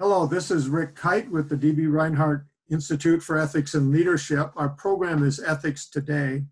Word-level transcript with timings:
Hello, 0.00 0.24
this 0.24 0.50
is 0.50 0.70
Rick 0.70 0.94
Kyte 0.94 1.28
with 1.28 1.50
the 1.50 1.58
D.B. 1.58 1.84
Reinhart 1.84 2.46
Institute 2.70 3.22
for 3.22 3.36
Ethics 3.36 3.74
and 3.74 3.92
Leadership. 3.92 4.50
Our 4.56 4.70
program 4.70 5.22
is 5.22 5.38
Ethics 5.38 5.90
Today, 5.90 6.44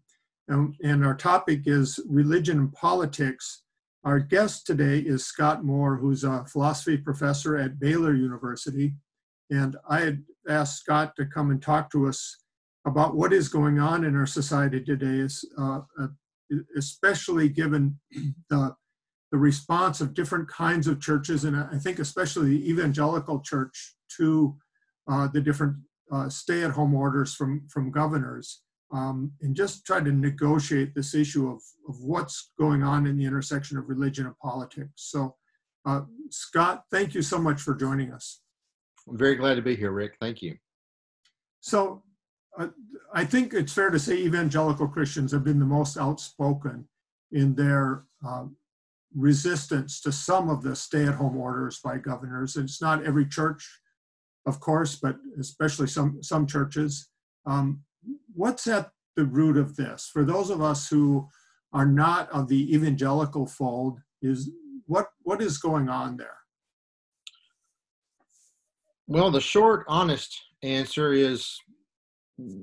and, 0.48 0.74
and 0.84 1.02
our 1.02 1.14
topic 1.14 1.62
is 1.64 1.98
religion 2.06 2.58
and 2.58 2.72
politics. 2.74 3.62
Our 4.04 4.20
guest 4.20 4.66
today 4.66 4.98
is 4.98 5.24
Scott 5.24 5.64
Moore, 5.64 5.96
who's 5.96 6.24
a 6.24 6.44
philosophy 6.44 6.98
professor 6.98 7.56
at 7.56 7.80
Baylor 7.80 8.12
University. 8.12 8.92
And 9.48 9.78
I 9.88 10.00
had 10.00 10.24
asked 10.46 10.80
Scott 10.80 11.16
to 11.16 11.24
come 11.24 11.50
and 11.50 11.62
talk 11.62 11.90
to 11.92 12.06
us 12.06 12.42
about 12.84 13.16
what 13.16 13.32
is 13.32 13.48
going 13.48 13.78
on 13.78 14.04
in 14.04 14.14
our 14.14 14.26
society 14.26 14.84
today, 14.84 15.26
uh, 15.58 15.80
uh, 15.98 16.08
especially 16.76 17.48
given 17.48 17.98
the 18.50 18.76
the 19.30 19.38
response 19.38 20.00
of 20.00 20.14
different 20.14 20.48
kinds 20.48 20.86
of 20.86 21.00
churches, 21.00 21.44
and 21.44 21.56
I 21.56 21.78
think 21.78 21.98
especially 21.98 22.50
the 22.50 22.70
evangelical 22.70 23.40
church, 23.40 23.94
to 24.16 24.56
uh, 25.10 25.28
the 25.28 25.40
different 25.40 25.76
uh, 26.10 26.28
stay-at-home 26.28 26.94
orders 26.94 27.34
from 27.34 27.66
from 27.68 27.90
governors, 27.90 28.62
um, 28.90 29.32
and 29.42 29.54
just 29.54 29.84
try 29.84 30.00
to 30.00 30.12
negotiate 30.12 30.94
this 30.94 31.14
issue 31.14 31.48
of 31.50 31.60
of 31.88 32.00
what's 32.02 32.52
going 32.58 32.82
on 32.82 33.06
in 33.06 33.18
the 33.18 33.26
intersection 33.26 33.76
of 33.76 33.88
religion 33.88 34.26
and 34.26 34.38
politics. 34.38 34.92
So, 34.96 35.36
uh, 35.84 36.02
Scott, 36.30 36.84
thank 36.90 37.14
you 37.14 37.22
so 37.22 37.38
much 37.38 37.60
for 37.60 37.74
joining 37.74 38.12
us. 38.12 38.40
I'm 39.08 39.18
very 39.18 39.36
glad 39.36 39.56
to 39.56 39.62
be 39.62 39.76
here, 39.76 39.92
Rick. 39.92 40.16
Thank 40.20 40.42
you. 40.42 40.56
So, 41.60 42.02
uh, 42.58 42.68
I 43.12 43.24
think 43.24 43.52
it's 43.52 43.72
fair 43.72 43.90
to 43.90 43.98
say 43.98 44.16
evangelical 44.16 44.88
Christians 44.88 45.32
have 45.32 45.44
been 45.44 45.58
the 45.58 45.66
most 45.66 45.98
outspoken 45.98 46.88
in 47.32 47.54
their 47.54 48.04
um, 48.26 48.56
resistance 49.14 50.00
to 50.02 50.12
some 50.12 50.50
of 50.50 50.62
the 50.62 50.76
stay-at-home 50.76 51.36
orders 51.36 51.80
by 51.82 51.98
governors. 51.98 52.56
It's 52.56 52.82
not 52.82 53.04
every 53.04 53.26
church, 53.26 53.66
of 54.46 54.60
course, 54.60 54.96
but 54.96 55.16
especially 55.38 55.86
some 55.86 56.22
some 56.22 56.46
churches. 56.46 57.08
Um, 57.46 57.82
what's 58.34 58.66
at 58.66 58.90
the 59.16 59.24
root 59.24 59.56
of 59.56 59.76
this? 59.76 60.10
For 60.12 60.24
those 60.24 60.50
of 60.50 60.60
us 60.62 60.88
who 60.88 61.28
are 61.72 61.86
not 61.86 62.30
of 62.30 62.48
the 62.48 62.74
evangelical 62.74 63.46
fold, 63.46 64.00
is 64.22 64.50
what 64.86 65.08
what 65.22 65.40
is 65.40 65.58
going 65.58 65.88
on 65.88 66.16
there? 66.16 66.38
Well, 69.06 69.30
the 69.30 69.40
short, 69.40 69.84
honest 69.88 70.38
answer 70.62 71.12
is 71.12 71.58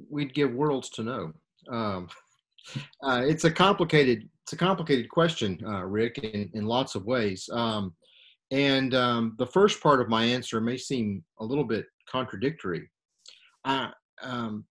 we'd 0.09 0.33
give 0.33 0.53
worlds 0.53 0.89
to 0.91 1.03
know. 1.03 1.33
Um, 1.69 2.07
uh, 3.03 3.21
it's 3.25 3.43
a 3.43 3.51
complicated 3.51 4.29
it's 4.43 4.53
a 4.53 4.57
complicated 4.57 5.09
question, 5.09 5.59
uh, 5.65 5.83
Rick, 5.83 6.19
in, 6.19 6.51
in 6.53 6.65
lots 6.67 6.93
of 6.93 7.05
ways. 7.05 7.49
Um, 7.51 7.95
and 8.51 8.93
um, 8.93 9.35
the 9.39 9.47
first 9.47 9.81
part 9.81 9.99
of 9.99 10.07
my 10.07 10.23
answer 10.23 10.61
may 10.61 10.77
seem 10.77 11.23
a 11.39 11.43
little 11.43 11.63
bit 11.63 11.87
contradictory. 12.07 12.87
Uh, 13.63 13.89
um, 14.21 14.65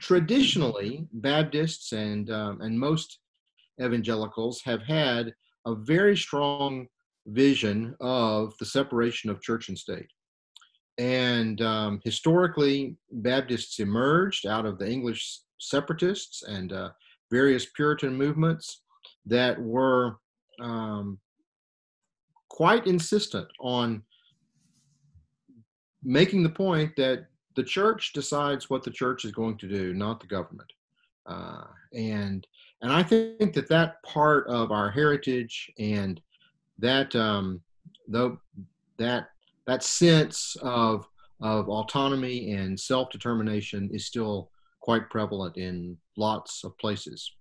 traditionally, 0.00 1.06
Baptists 1.12 1.92
and 1.92 2.28
um, 2.30 2.60
and 2.60 2.78
most 2.78 3.20
evangelicals 3.80 4.62
have 4.64 4.82
had 4.82 5.32
a 5.66 5.74
very 5.76 6.16
strong 6.16 6.86
vision 7.26 7.94
of 8.00 8.54
the 8.58 8.66
separation 8.66 9.30
of 9.30 9.40
church 9.42 9.68
and 9.68 9.78
state. 9.78 10.08
And 10.98 11.62
um, 11.62 12.00
historically, 12.04 12.96
Baptists 13.12 13.78
emerged 13.78 14.46
out 14.46 14.66
of 14.66 14.78
the 14.78 14.90
English 14.90 15.40
separatists 15.58 16.42
and 16.42 16.72
uh, 16.72 16.90
various 17.30 17.66
Puritan 17.66 18.14
movements 18.14 18.82
that 19.26 19.60
were 19.60 20.16
um, 20.60 21.18
quite 22.48 22.86
insistent 22.86 23.48
on 23.60 24.02
making 26.02 26.42
the 26.42 26.50
point 26.50 26.94
that 26.96 27.26
the 27.56 27.62
church 27.62 28.12
decides 28.12 28.70
what 28.70 28.82
the 28.82 28.90
church 28.90 29.24
is 29.24 29.32
going 29.32 29.56
to 29.58 29.68
do, 29.68 29.92
not 29.94 30.20
the 30.20 30.26
government. 30.26 30.72
Uh, 31.26 31.64
and 31.94 32.46
and 32.82 32.92
I 32.92 33.02
think 33.02 33.52
that 33.52 33.68
that 33.68 34.02
part 34.02 34.46
of 34.46 34.72
our 34.72 34.90
heritage 34.90 35.70
and 35.78 36.20
that 36.78 37.14
um, 37.14 37.60
though 38.08 38.38
that 38.98 39.28
that 39.66 39.82
sense 39.82 40.56
of 40.62 41.06
of 41.40 41.68
autonomy 41.68 42.52
and 42.52 42.78
self 42.78 43.10
determination 43.10 43.90
is 43.92 44.06
still 44.06 44.50
quite 44.90 45.08
prevalent 45.08 45.56
in 45.56 45.96
lots 46.16 46.64
of 46.64 46.76
places. 46.78 47.32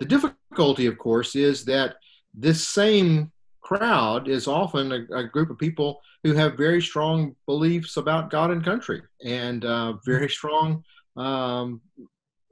The 0.00 0.04
difficulty, 0.04 0.84
of 0.84 0.98
course, 0.98 1.34
is 1.34 1.64
that 1.64 1.96
this 2.34 2.68
same 2.68 3.32
crowd 3.62 4.28
is 4.28 4.46
often 4.46 4.92
a, 4.92 5.16
a, 5.16 5.24
group 5.24 5.48
of 5.48 5.56
people 5.56 5.98
who 6.22 6.34
have 6.34 6.58
very 6.58 6.82
strong 6.82 7.34
beliefs 7.46 7.96
about 7.96 8.28
God 8.28 8.50
and 8.50 8.62
country 8.62 9.00
and 9.24 9.64
uh, 9.64 9.94
very 10.04 10.28
strong 10.28 10.84
um, 11.16 11.80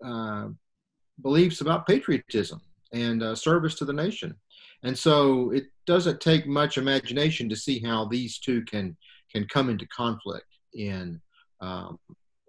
uh, 0.02 0.48
beliefs 1.20 1.60
about 1.60 1.86
patriotism 1.86 2.58
and 2.94 3.22
uh, 3.22 3.34
service 3.34 3.74
to 3.74 3.84
the 3.84 3.92
nation. 3.92 4.34
And 4.82 4.96
so 4.98 5.50
it 5.50 5.64
doesn't 5.86 6.22
take 6.22 6.46
much 6.46 6.78
imagination 6.78 7.50
to 7.50 7.56
see 7.64 7.80
how 7.80 8.06
these 8.06 8.38
two 8.38 8.62
can 8.62 8.96
can 9.30 9.44
come 9.48 9.68
into 9.68 9.86
conflict 9.88 10.50
in 10.72 11.20
um, 11.60 11.98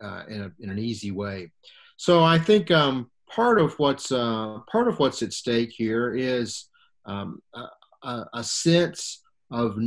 uh, 0.02 0.24
in, 0.28 0.42
a, 0.42 0.52
in, 0.60 0.70
an 0.70 0.80
easy 0.80 1.12
way. 1.12 1.52
So 1.98 2.24
I 2.24 2.40
think 2.40 2.72
um, 2.72 3.10
part 3.30 3.60
of 3.60 3.78
what's 3.80 4.12
uh, 4.12 4.60
part 4.72 4.88
of 4.88 5.00
what's 5.00 5.22
at 5.22 5.34
stake 5.34 5.72
here 5.72 6.14
is 6.14 6.70
um, 7.06 7.42
a, 8.04 8.26
a, 8.34 8.44
sense 8.44 9.22
of 9.52 9.78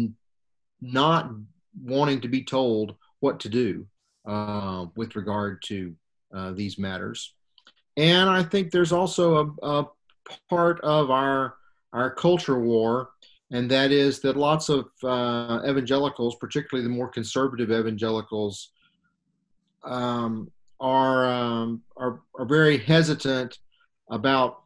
not 0.80 1.30
wanting 1.82 2.20
to 2.20 2.28
be 2.28 2.42
told 2.44 2.96
what 3.20 3.40
to 3.40 3.48
do 3.48 3.86
uh, 4.26 4.86
with 4.96 5.16
regard 5.16 5.62
to 5.66 5.94
uh, 6.34 6.52
these 6.52 6.78
matters, 6.78 7.34
and 7.96 8.28
I 8.28 8.42
think 8.42 8.70
there's 8.70 8.92
also 8.92 9.54
a, 9.62 9.66
a, 9.66 9.88
part 10.50 10.80
of 10.80 11.10
our 11.10 11.54
our 11.92 12.10
culture 12.10 12.58
war, 12.58 13.10
and 13.50 13.70
that 13.70 13.92
is 13.92 14.20
that 14.20 14.36
lots 14.36 14.68
of 14.68 14.86
uh, 15.04 15.60
evangelicals, 15.66 16.36
particularly 16.36 16.86
the 16.86 16.94
more 16.94 17.08
conservative 17.08 17.70
evangelicals, 17.70 18.72
um, 19.86 20.50
are, 20.80 21.26
um, 21.26 21.82
are, 21.96 22.20
are 22.38 22.44
very 22.44 22.78
hesitant 22.78 23.58
about 24.10 24.62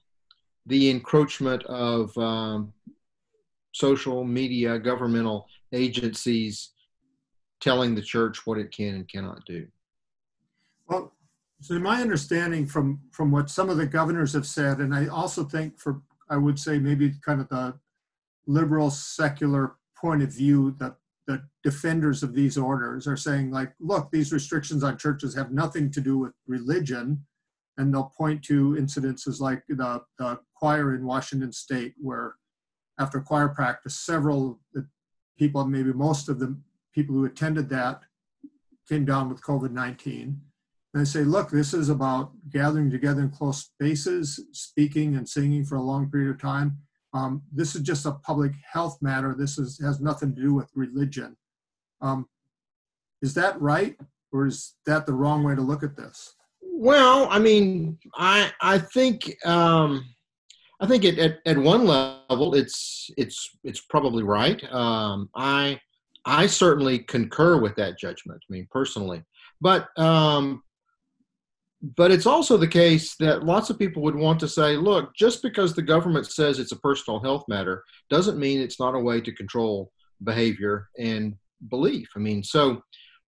the 0.66 0.90
encroachment 0.90 1.62
of 1.64 2.16
um, 2.18 2.72
social 3.72 4.24
media, 4.24 4.78
governmental 4.78 5.46
agencies 5.72 6.72
telling 7.60 7.94
the 7.94 8.02
church 8.02 8.46
what 8.46 8.58
it 8.58 8.70
can 8.72 8.94
and 8.94 9.08
cannot 9.08 9.44
do. 9.46 9.66
Well, 10.88 11.12
so 11.60 11.78
my 11.78 12.00
understanding 12.00 12.66
from 12.66 13.00
from 13.12 13.30
what 13.30 13.50
some 13.50 13.68
of 13.68 13.76
the 13.76 13.86
governors 13.86 14.32
have 14.32 14.46
said, 14.46 14.78
and 14.78 14.94
I 14.94 15.08
also 15.08 15.44
think 15.44 15.78
for 15.78 16.00
I 16.28 16.36
would 16.36 16.58
say 16.58 16.78
maybe 16.78 17.12
kind 17.24 17.40
of 17.40 17.48
the 17.48 17.74
liberal 18.46 18.90
secular 18.90 19.76
point 19.96 20.22
of 20.22 20.32
view 20.32 20.74
that 20.78 20.96
the 21.30 21.42
defenders 21.62 22.24
of 22.24 22.34
these 22.34 22.58
orders 22.58 23.06
are 23.06 23.16
saying 23.16 23.52
like 23.52 23.72
look 23.78 24.10
these 24.10 24.32
restrictions 24.32 24.82
on 24.82 24.98
churches 24.98 25.32
have 25.32 25.52
nothing 25.52 25.88
to 25.92 26.00
do 26.00 26.18
with 26.18 26.32
religion. 26.48 27.24
And 27.76 27.94
they'll 27.94 28.12
point 28.18 28.42
to 28.44 28.74
incidences 28.74 29.40
like 29.40 29.62
the, 29.68 30.02
the 30.18 30.40
choir 30.56 30.94
in 30.94 31.06
washington 31.06 31.52
state 31.52 31.94
where 31.98 32.34
after 32.98 33.20
choir 33.20 33.48
practice 33.48 33.94
several 33.94 34.60
people 35.38 35.64
maybe 35.64 35.92
most 35.92 36.28
of 36.28 36.38
the 36.38 36.58
people 36.94 37.14
who 37.14 37.24
attended 37.24 37.68
that 37.70 38.02
came 38.88 39.06
down 39.06 39.30
with 39.30 39.42
covid-19 39.42 40.22
and 40.22 40.36
they 40.92 41.04
say 41.04 41.20
look 41.20 41.48
this 41.48 41.72
is 41.72 41.88
about 41.88 42.32
gathering 42.50 42.90
together 42.90 43.22
in 43.22 43.30
close 43.30 43.60
spaces 43.60 44.44
speaking 44.52 45.16
and 45.16 45.26
singing 45.26 45.64
for 45.64 45.76
a 45.76 45.82
long 45.82 46.10
period 46.10 46.30
of 46.30 46.40
time 46.40 46.76
um, 47.12 47.42
this 47.52 47.74
is 47.74 47.82
just 47.82 48.06
a 48.06 48.12
public 48.12 48.52
health 48.72 48.98
matter. 49.00 49.34
This 49.36 49.58
is, 49.58 49.78
has 49.80 50.00
nothing 50.00 50.34
to 50.34 50.40
do 50.40 50.54
with 50.54 50.70
religion. 50.74 51.36
Um, 52.00 52.28
is 53.22 53.34
that 53.34 53.60
right, 53.60 53.96
or 54.32 54.46
is 54.46 54.74
that 54.86 55.06
the 55.06 55.12
wrong 55.12 55.42
way 55.42 55.54
to 55.54 55.60
look 55.60 55.82
at 55.82 55.96
this? 55.96 56.34
Well, 56.62 57.26
I 57.30 57.38
mean, 57.38 57.98
I 58.14 58.50
I 58.60 58.78
think 58.78 59.36
um, 59.44 60.04
I 60.80 60.86
think 60.86 61.04
it, 61.04 61.18
at 61.18 61.40
at 61.44 61.58
one 61.58 61.84
level 61.84 62.54
it's 62.54 63.10
it's 63.18 63.50
it's 63.64 63.80
probably 63.80 64.22
right. 64.22 64.62
Um, 64.72 65.28
I 65.34 65.78
I 66.24 66.46
certainly 66.46 67.00
concur 67.00 67.60
with 67.60 67.76
that 67.76 67.98
judgment. 67.98 68.40
I 68.48 68.52
mean, 68.52 68.66
personally, 68.70 69.22
but 69.60 69.88
um, 69.98 70.62
but 71.82 72.10
it's 72.10 72.26
also 72.26 72.56
the 72.56 72.68
case 72.68 73.16
that 73.16 73.44
lots 73.44 73.70
of 73.70 73.78
people 73.78 74.02
would 74.02 74.14
want 74.14 74.38
to 74.40 74.48
say, 74.48 74.76
look, 74.76 75.14
just 75.16 75.42
because 75.42 75.74
the 75.74 75.82
government 75.82 76.26
says 76.26 76.58
it's 76.58 76.72
a 76.72 76.80
personal 76.80 77.20
health 77.20 77.44
matter 77.48 77.84
doesn't 78.10 78.38
mean 78.38 78.60
it's 78.60 78.78
not 78.78 78.94
a 78.94 78.98
way 78.98 79.20
to 79.20 79.32
control 79.32 79.90
behavior 80.22 80.88
and 80.98 81.34
belief. 81.68 82.08
I 82.14 82.18
mean, 82.18 82.42
so 82.42 82.82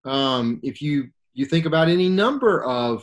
um, 0.04 0.60
if 0.62 0.82
you 0.82 1.08
you 1.34 1.46
think 1.46 1.64
about 1.64 1.88
any 1.88 2.10
number 2.10 2.62
of 2.64 3.02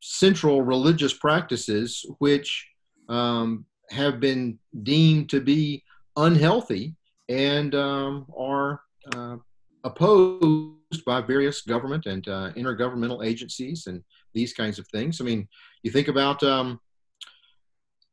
central 0.00 0.62
religious 0.62 1.12
practices 1.12 2.04
which 2.18 2.66
um, 3.10 3.66
have 3.90 4.20
been 4.20 4.58
deemed 4.82 5.28
to 5.30 5.40
be 5.40 5.82
unhealthy 6.16 6.94
and 7.28 7.74
um, 7.74 8.26
are 8.36 8.80
uh, 9.14 9.36
opposed 9.84 11.04
by 11.04 11.20
various 11.20 11.62
government 11.62 12.06
and 12.06 12.26
uh, 12.28 12.50
intergovernmental 12.56 13.24
agencies 13.24 13.86
and 13.86 14.02
these 14.36 14.52
kinds 14.52 14.78
of 14.78 14.86
things. 14.88 15.20
I 15.20 15.24
mean, 15.24 15.48
you 15.82 15.90
think 15.90 16.08
about 16.08 16.42
um, 16.42 16.78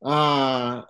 uh, 0.03 0.81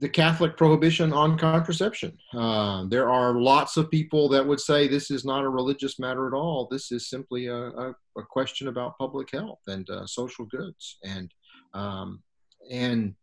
the 0.00 0.08
Catholic 0.08 0.56
prohibition 0.56 1.12
on 1.12 1.38
contraception. 1.38 2.16
Uh, 2.32 2.86
there 2.88 3.08
are 3.10 3.34
lots 3.34 3.76
of 3.76 3.90
people 3.90 4.28
that 4.30 4.46
would 4.46 4.60
say 4.60 4.88
this 4.88 5.10
is 5.10 5.24
not 5.24 5.44
a 5.44 5.48
religious 5.48 5.98
matter 5.98 6.26
at 6.26 6.32
all. 6.32 6.66
This 6.70 6.90
is 6.90 7.08
simply 7.08 7.46
a, 7.46 7.56
a, 7.56 7.94
a 8.16 8.22
question 8.36 8.68
about 8.68 8.98
public 8.98 9.30
health 9.30 9.60
and 9.66 9.88
uh, 9.90 10.06
social 10.06 10.46
goods, 10.46 10.98
and 11.04 11.30
um, 11.74 12.22
and 12.70 13.14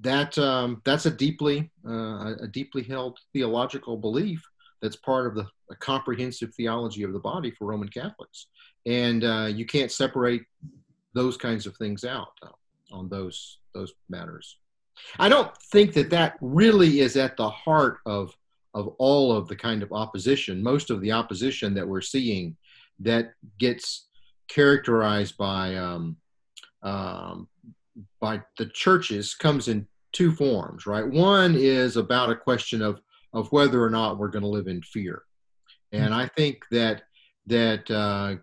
that 0.00 0.36
um, 0.38 0.82
that's 0.84 1.06
a 1.06 1.10
deeply 1.10 1.70
uh, 1.88 2.34
a 2.42 2.48
deeply 2.52 2.82
held 2.82 3.18
theological 3.32 3.96
belief 3.96 4.42
that's 4.82 4.96
part 4.96 5.26
of 5.26 5.34
the 5.34 5.46
comprehensive 5.78 6.54
theology 6.54 7.02
of 7.02 7.12
the 7.12 7.18
body 7.18 7.50
for 7.50 7.66
Roman 7.66 7.88
Catholics, 7.88 8.48
and 8.86 9.24
uh, 9.24 9.48
you 9.52 9.66
can't 9.66 9.92
separate 9.92 10.42
those 11.14 11.36
kinds 11.36 11.66
of 11.66 11.76
things 11.76 12.04
out 12.04 12.32
on 12.92 13.08
those 13.08 13.58
those 13.74 13.92
matters. 14.08 14.56
I 15.18 15.28
don't 15.28 15.56
think 15.72 15.94
that 15.94 16.10
that 16.10 16.36
really 16.40 17.00
is 17.00 17.16
at 17.16 17.36
the 17.36 17.50
heart 17.50 17.98
of 18.06 18.34
of 18.74 18.88
all 18.98 19.36
of 19.36 19.48
the 19.48 19.56
kind 19.56 19.82
of 19.82 19.92
opposition. 19.92 20.62
Most 20.62 20.90
of 20.90 21.00
the 21.00 21.12
opposition 21.12 21.74
that 21.74 21.86
we're 21.86 22.00
seeing 22.00 22.56
that 23.00 23.32
gets 23.58 24.08
characterized 24.48 25.36
by 25.36 25.76
um, 25.76 26.16
um, 26.82 27.48
by 28.20 28.40
the 28.58 28.66
churches 28.66 29.34
comes 29.34 29.68
in 29.68 29.86
two 30.12 30.32
forms, 30.32 30.86
right? 30.86 31.06
One 31.06 31.54
is 31.56 31.96
about 31.96 32.30
a 32.30 32.36
question 32.36 32.82
of 32.82 33.00
of 33.32 33.50
whether 33.52 33.82
or 33.82 33.90
not 33.90 34.18
we're 34.18 34.28
going 34.28 34.42
to 34.42 34.48
live 34.48 34.66
in 34.66 34.82
fear, 34.82 35.22
and 35.92 36.14
I 36.14 36.26
think 36.26 36.64
that 36.70 37.02
that 37.46 37.90
uh, 37.90 38.36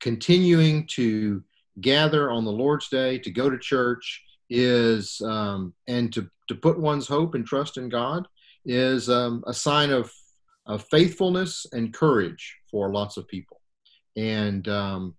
continuing 0.00 0.86
to 0.86 1.42
gather 1.80 2.30
on 2.30 2.44
the 2.44 2.52
Lord's 2.52 2.88
Day 2.88 3.18
to 3.18 3.30
go 3.30 3.50
to 3.50 3.58
church 3.58 4.24
is 4.50 5.20
um, 5.22 5.74
and 5.86 6.12
to 6.12 6.28
to 6.48 6.54
put 6.54 6.80
one's 6.80 7.06
hope 7.06 7.34
and 7.34 7.46
trust 7.46 7.76
in 7.76 7.88
God 7.88 8.26
is 8.64 9.08
um, 9.08 9.44
a 9.46 9.54
sign 9.54 9.90
of 9.90 10.12
of 10.66 10.86
faithfulness 10.90 11.66
and 11.72 11.94
courage 11.94 12.56
for 12.70 12.92
lots 12.92 13.16
of 13.16 13.28
people, 13.28 13.60
and 14.16 14.68
um, 14.68 15.14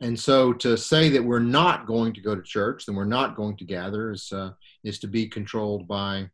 and 0.00 0.18
so 0.18 0.52
to 0.54 0.76
say 0.76 1.10
that 1.10 1.24
we're 1.24 1.38
not 1.38 1.86
going 1.86 2.12
to 2.14 2.20
go 2.20 2.34
to 2.34 2.42
church, 2.42 2.86
then 2.86 2.96
we're 2.96 3.04
not 3.04 3.36
going 3.36 3.56
to 3.58 3.64
gather, 3.64 4.12
is 4.12 4.32
uh, 4.32 4.50
is 4.84 4.98
to 5.00 5.06
be 5.06 5.26
controlled 5.28 5.86
by 5.86 6.28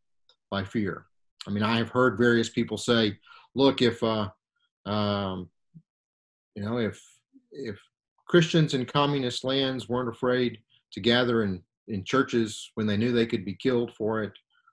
by 0.50 0.64
fear. 0.64 1.06
I 1.46 1.50
mean, 1.50 1.62
I 1.62 1.76
have 1.78 1.90
heard 1.90 2.18
various 2.18 2.48
people 2.48 2.76
say, 2.76 3.18
"Look, 3.54 3.82
if 3.82 4.02
uh, 4.02 4.28
um, 4.84 5.50
you 6.54 6.62
know, 6.62 6.78
if 6.78 7.02
if 7.56 7.78
Christians 8.28 8.74
in 8.74 8.84
communist 8.84 9.44
lands 9.44 9.88
weren't 9.88 10.08
afraid 10.08 10.58
to 10.92 11.00
gather 11.00 11.42
in 11.42 11.62
in 11.88 12.04
churches 12.04 12.72
when 12.74 12.86
they 12.86 12.96
knew 12.96 13.12
they 13.12 13.26
could 13.26 13.44
be 13.44 13.54
killed 13.54 13.94
for 13.94 14.22
it, 14.22 14.32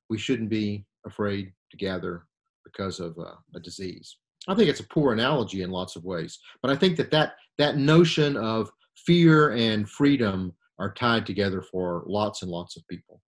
we 0.09 0.17
shouldn't 0.17 0.49
be 0.49 0.83
afraid 1.05 1.53
to 1.69 1.77
gather 1.77 2.25
because 2.63 2.99
of 2.99 3.17
uh, 3.17 3.35
a 3.55 3.59
disease." 3.59 4.17
I 4.47 4.55
think 4.55 4.69
it's 4.69 4.81
a 4.81 4.87
poor 4.87 5.13
analogy 5.13 5.61
in 5.61 5.71
lots 5.71 5.95
of 5.95 6.03
ways, 6.03 6.39
but 6.61 6.71
I 6.71 6.75
think 6.75 6.97
that 6.97 7.11
that 7.11 7.33
that 7.57 7.77
notion 7.77 8.35
of 8.37 8.69
fear 9.05 9.51
and 9.51 9.89
freedom 9.89 10.53
are 10.79 10.93
tied 10.93 11.25
together 11.25 11.61
for 11.61 12.03
lots 12.07 12.41
and 12.41 12.51
lots 12.51 12.75
of 12.75 12.87
people. 12.87 13.21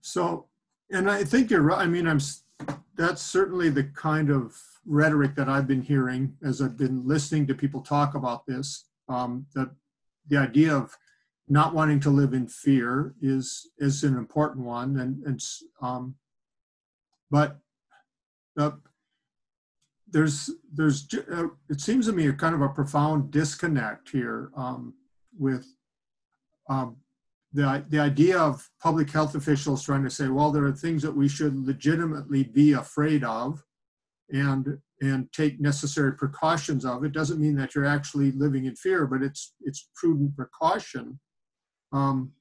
So, 0.00 0.48
and 0.90 1.10
I 1.10 1.24
think 1.24 1.50
you're 1.50 1.62
right. 1.62 1.80
I 1.80 1.86
mean, 1.86 2.06
I'm 2.06 2.20
that's 2.96 3.22
certainly 3.22 3.68
the 3.68 3.84
kind 3.84 4.30
of 4.30 4.56
rhetoric 4.86 5.34
that 5.36 5.48
I've 5.48 5.66
been 5.66 5.82
hearing 5.82 6.34
as 6.44 6.60
I've 6.60 6.76
been 6.76 7.06
listening 7.06 7.46
to 7.46 7.54
people 7.54 7.80
talk 7.80 8.14
about 8.14 8.46
this. 8.46 8.84
Um, 9.08 9.46
that 9.54 9.70
the 10.28 10.38
idea 10.38 10.74
of 10.74 10.96
not 11.48 11.74
wanting 11.74 12.00
to 12.00 12.10
live 12.10 12.32
in 12.34 12.46
fear 12.46 13.14
is 13.20 13.70
is 13.78 14.04
an 14.04 14.16
important 14.16 14.64
one, 14.64 14.98
and 14.98 15.22
and 15.24 15.40
um, 15.80 16.14
but 17.30 17.58
uh, 18.58 18.72
there's 20.08 20.50
there's 20.72 21.06
uh, 21.32 21.48
it 21.68 21.80
seems 21.80 22.06
to 22.06 22.12
me 22.12 22.28
a 22.28 22.32
kind 22.32 22.54
of 22.54 22.62
a 22.62 22.68
profound 22.68 23.30
disconnect 23.30 24.10
here 24.10 24.50
um, 24.56 24.94
with 25.38 25.66
um, 26.68 26.96
the 27.52 27.84
the 27.88 27.98
idea 27.98 28.38
of 28.38 28.68
public 28.80 29.10
health 29.10 29.34
officials 29.34 29.82
trying 29.82 30.04
to 30.04 30.10
say, 30.10 30.28
well, 30.28 30.50
there 30.50 30.64
are 30.64 30.72
things 30.72 31.02
that 31.02 31.16
we 31.16 31.28
should 31.28 31.56
legitimately 31.56 32.44
be 32.44 32.72
afraid 32.72 33.24
of, 33.24 33.62
and 34.32 34.78
and 35.00 35.32
take 35.32 35.60
necessary 35.60 36.12
precautions 36.12 36.84
of. 36.84 37.04
It 37.04 37.12
doesn't 37.12 37.40
mean 37.40 37.56
that 37.56 37.74
you're 37.74 37.84
actually 37.84 38.30
living 38.32 38.66
in 38.66 38.76
fear, 38.76 39.06
but 39.06 39.22
it's 39.22 39.54
it's 39.60 39.90
prudent 39.94 40.36
precaution. 40.36 41.18
Um, 41.92 42.32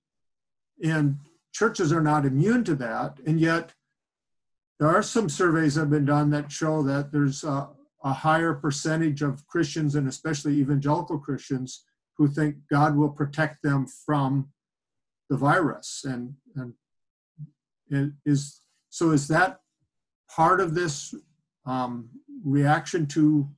and 0.84 1.18
churches 1.52 1.92
are 1.92 2.02
not 2.02 2.26
immune 2.26 2.64
to 2.66 2.76
that, 2.76 3.18
and 3.26 3.40
yet 3.40 3.74
there 4.80 4.90
are 4.90 5.04
some 5.04 5.30
surveys 5.30 5.76
that 5.76 5.82
have 5.82 5.90
been 5.90 6.06
done 6.06 6.30
that 6.32 6.52
show 6.52 6.82
that 6.84 7.12
there's 7.12 7.44
a, 7.44 7.70
a 8.04 8.14
higher 8.14 8.54
percentage 8.54 9.22
of 9.22 9.46
Christians 9.46 9.94
and 9.94 10.08
especially 10.08 10.54
evangelical 10.54 11.20
Christians 11.20 11.86
who 12.18 12.28
think 12.28 12.56
God 12.70 12.96
will 12.96 13.10
protect 13.10 13.62
them 13.62 13.86
from 13.86 14.50
the 15.32 15.38
virus. 15.38 16.04
And, 16.06 16.36
and 16.56 16.74
it 17.90 18.12
is 18.26 18.62
so 18.90 19.12
is 19.12 19.28
that 19.30 19.62
part 20.30 20.60
of 20.60 20.76
this 20.76 21.16
um, 21.66 22.10
reaction 22.44 23.08
to 23.08 23.50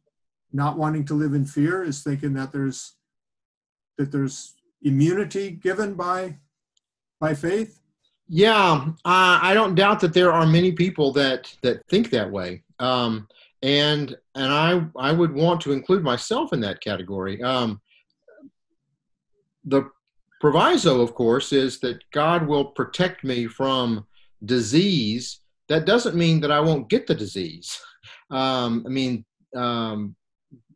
not 0.54 0.78
wanting 0.78 1.04
to 1.06 1.16
live 1.16 1.34
in 1.34 1.46
fear 1.46 1.84
is 1.84 2.04
thinking 2.04 2.34
that 2.36 2.52
there's 2.52 2.94
that 3.98 4.12
there's 4.12 4.54
immunity 4.84 5.50
given 5.50 5.96
by 5.96 6.38
by 7.20 7.34
faith 7.34 7.80
yeah, 8.30 8.86
uh, 9.06 9.40
I 9.42 9.54
don't 9.54 9.76
doubt 9.76 10.00
that 10.00 10.14
there 10.14 10.32
are 10.32 10.46
many 10.46 10.72
people 10.72 11.12
that 11.14 11.54
that 11.62 11.86
think 11.88 12.10
that 12.12 12.32
way, 12.32 12.64
um, 12.80 13.28
and 13.62 14.16
and 14.34 14.52
I 14.52 14.86
I 14.98 15.12
would 15.12 15.34
want 15.34 15.62
to 15.62 15.74
include 15.74 16.04
myself 16.04 16.54
in 16.54 16.62
that 16.62 16.82
category. 16.82 17.44
Um, 17.44 17.82
the 19.66 19.90
proviso, 20.44 21.00
of 21.00 21.16
course, 21.16 21.54
is 21.54 21.80
that 21.80 22.04
God 22.12 22.46
will 22.46 22.66
protect 22.66 23.24
me 23.24 23.48
from 23.48 24.06
disease. 24.44 25.40
That 25.70 25.86
doesn't 25.86 26.18
mean 26.18 26.42
that 26.42 26.52
I 26.52 26.60
won't 26.60 26.90
get 26.90 27.08
the 27.08 27.16
disease. 27.16 27.80
Um, 28.30 28.84
I 28.86 28.90
mean, 28.90 29.24
um, 29.56 30.18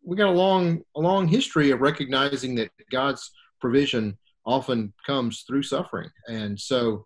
we 0.05 0.15
got 0.15 0.29
a 0.29 0.41
long 0.45 0.83
a 0.95 1.01
long 1.01 1.27
history 1.27 1.71
of 1.71 1.81
recognizing 1.81 2.55
that 2.55 2.71
God's 2.91 3.29
provision 3.59 4.17
often 4.45 4.93
comes 5.05 5.43
through 5.45 5.63
suffering, 5.63 6.11
and 6.29 6.57
so 6.57 7.05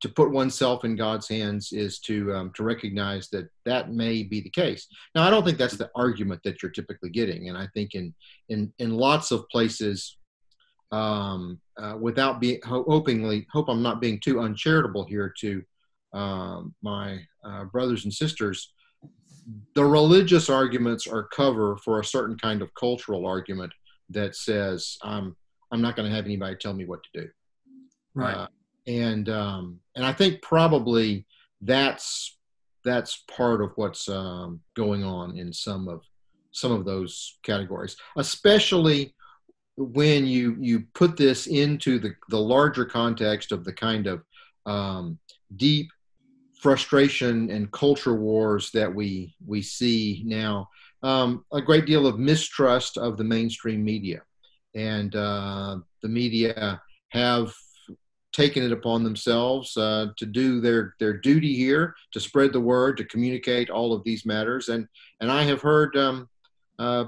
to 0.00 0.08
put 0.08 0.30
oneself 0.30 0.84
in 0.84 0.96
God's 0.96 1.28
hands 1.28 1.72
is 1.72 1.98
to 2.00 2.32
um, 2.34 2.50
to 2.54 2.62
recognize 2.62 3.28
that 3.30 3.46
that 3.66 3.92
may 3.92 4.22
be 4.22 4.40
the 4.40 4.56
case. 4.62 4.86
Now, 5.14 5.22
I 5.24 5.30
don't 5.30 5.44
think 5.44 5.58
that's 5.58 5.76
the 5.76 5.90
argument 5.94 6.40
that 6.44 6.62
you're 6.62 6.72
typically 6.72 7.10
getting, 7.10 7.48
and 7.50 7.58
I 7.58 7.66
think 7.74 7.94
in 7.94 8.14
in 8.48 8.72
in 8.78 8.90
lots 9.08 9.32
of 9.32 9.46
places, 9.50 10.16
um, 10.94 11.60
uh, 11.76 11.96
without 12.00 12.40
being 12.40 12.60
hopingly 12.64 13.46
hope 13.50 13.68
I'm 13.68 13.82
not 13.82 14.00
being 14.00 14.20
too 14.20 14.40
uncharitable 14.40 15.04
here 15.04 15.32
to 15.40 15.62
um, 16.12 16.74
my 16.82 17.18
uh, 17.44 17.64
brothers 17.64 18.04
and 18.04 18.14
sisters. 18.14 18.72
The 19.74 19.84
religious 19.84 20.48
arguments 20.48 21.06
are 21.06 21.24
cover 21.24 21.76
for 21.78 21.98
a 21.98 22.04
certain 22.04 22.38
kind 22.38 22.62
of 22.62 22.72
cultural 22.74 23.26
argument 23.26 23.72
that 24.10 24.36
says 24.36 24.96
I'm 25.02 25.36
I'm 25.72 25.82
not 25.82 25.96
going 25.96 26.08
to 26.08 26.14
have 26.14 26.26
anybody 26.26 26.54
tell 26.56 26.74
me 26.74 26.84
what 26.84 27.00
to 27.02 27.22
do. 27.22 27.28
Right. 28.14 28.36
Uh, 28.36 28.46
and 28.86 29.28
um, 29.28 29.80
and 29.96 30.06
I 30.06 30.12
think 30.12 30.42
probably 30.42 31.26
that's 31.60 32.38
that's 32.84 33.24
part 33.36 33.60
of 33.62 33.72
what's 33.74 34.08
um, 34.08 34.60
going 34.76 35.02
on 35.02 35.36
in 35.36 35.52
some 35.52 35.88
of 35.88 36.02
some 36.52 36.70
of 36.70 36.84
those 36.84 37.38
categories, 37.42 37.96
especially 38.16 39.12
when 39.76 40.26
you 40.26 40.56
you 40.60 40.84
put 40.94 41.16
this 41.16 41.46
into 41.46 41.98
the 41.98 42.14
the 42.28 42.38
larger 42.38 42.84
context 42.84 43.52
of 43.52 43.64
the 43.64 43.72
kind 43.72 44.06
of 44.06 44.22
um, 44.66 45.18
deep 45.56 45.90
frustration 46.64 47.50
and 47.50 47.70
culture 47.72 48.14
wars 48.14 48.70
that 48.72 48.92
we 48.92 49.34
we 49.46 49.62
see 49.62 50.22
now. 50.24 50.68
Um, 51.02 51.44
a 51.52 51.60
great 51.60 51.84
deal 51.84 52.06
of 52.06 52.18
mistrust 52.18 52.96
of 52.96 53.18
the 53.18 53.24
mainstream 53.24 53.84
media, 53.84 54.22
and 54.74 55.14
uh, 55.14 55.78
the 56.02 56.08
media 56.08 56.80
have 57.10 57.52
taken 58.32 58.64
it 58.64 58.72
upon 58.72 59.04
themselves 59.04 59.76
uh, 59.76 60.06
to 60.16 60.26
do 60.26 60.60
their 60.60 60.94
their 60.98 61.18
duty 61.18 61.54
here, 61.54 61.94
to 62.12 62.20
spread 62.20 62.52
the 62.52 62.60
word, 62.60 62.96
to 62.96 63.04
communicate 63.04 63.70
all 63.70 63.92
of 63.92 64.02
these 64.04 64.24
matters. 64.24 64.68
And 64.68 64.88
and 65.20 65.30
I 65.30 65.42
have 65.42 65.60
heard 65.60 65.96
um, 65.96 66.28
uh, 66.78 67.04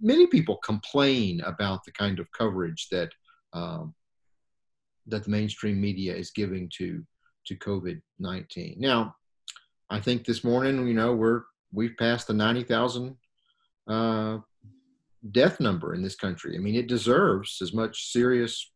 many 0.00 0.26
people 0.26 0.56
complain 0.58 1.40
about 1.42 1.84
the 1.84 1.92
kind 1.92 2.18
of 2.18 2.30
coverage 2.32 2.88
that 2.90 3.10
um, 3.52 3.94
that 5.06 5.24
the 5.24 5.30
mainstream 5.30 5.80
media 5.80 6.14
is 6.14 6.30
giving 6.30 6.70
to 6.76 7.02
to 7.46 7.56
COVID 7.56 8.00
nineteen. 8.18 8.76
Now, 8.78 9.14
I 9.90 10.00
think 10.00 10.24
this 10.24 10.44
morning, 10.44 10.86
you 10.86 10.94
know, 10.94 11.14
we're 11.14 11.42
we've 11.72 11.96
passed 11.98 12.26
the 12.26 12.34
ninety 12.34 12.62
thousand 12.62 13.16
uh, 13.88 14.38
death 15.30 15.60
number 15.60 15.94
in 15.94 16.02
this 16.02 16.16
country. 16.16 16.56
I 16.56 16.58
mean, 16.58 16.74
it 16.74 16.88
deserves 16.88 17.58
as 17.62 17.72
much 17.72 18.12
serious 18.12 18.70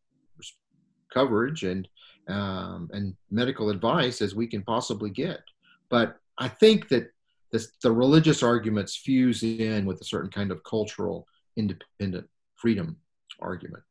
coverage 1.13 1.63
and 1.63 1.87
um, 2.27 2.89
and 2.93 3.15
medical 3.29 3.69
advice 3.69 4.21
as 4.21 4.33
we 4.35 4.47
can 4.47 4.63
possibly 4.63 5.09
get. 5.09 5.41
But 5.89 6.17
I 6.37 6.47
think 6.47 6.87
that 6.89 7.11
this, 7.51 7.71
the 7.83 7.91
religious 7.91 8.43
arguments 8.43 8.95
fuse 8.95 9.43
in 9.43 9.85
with 9.85 9.99
a 10.01 10.05
certain 10.05 10.29
kind 10.29 10.51
of 10.51 10.63
cultural 10.63 11.27
independent 11.57 12.27
freedom 12.55 12.97
argument. 13.41 13.83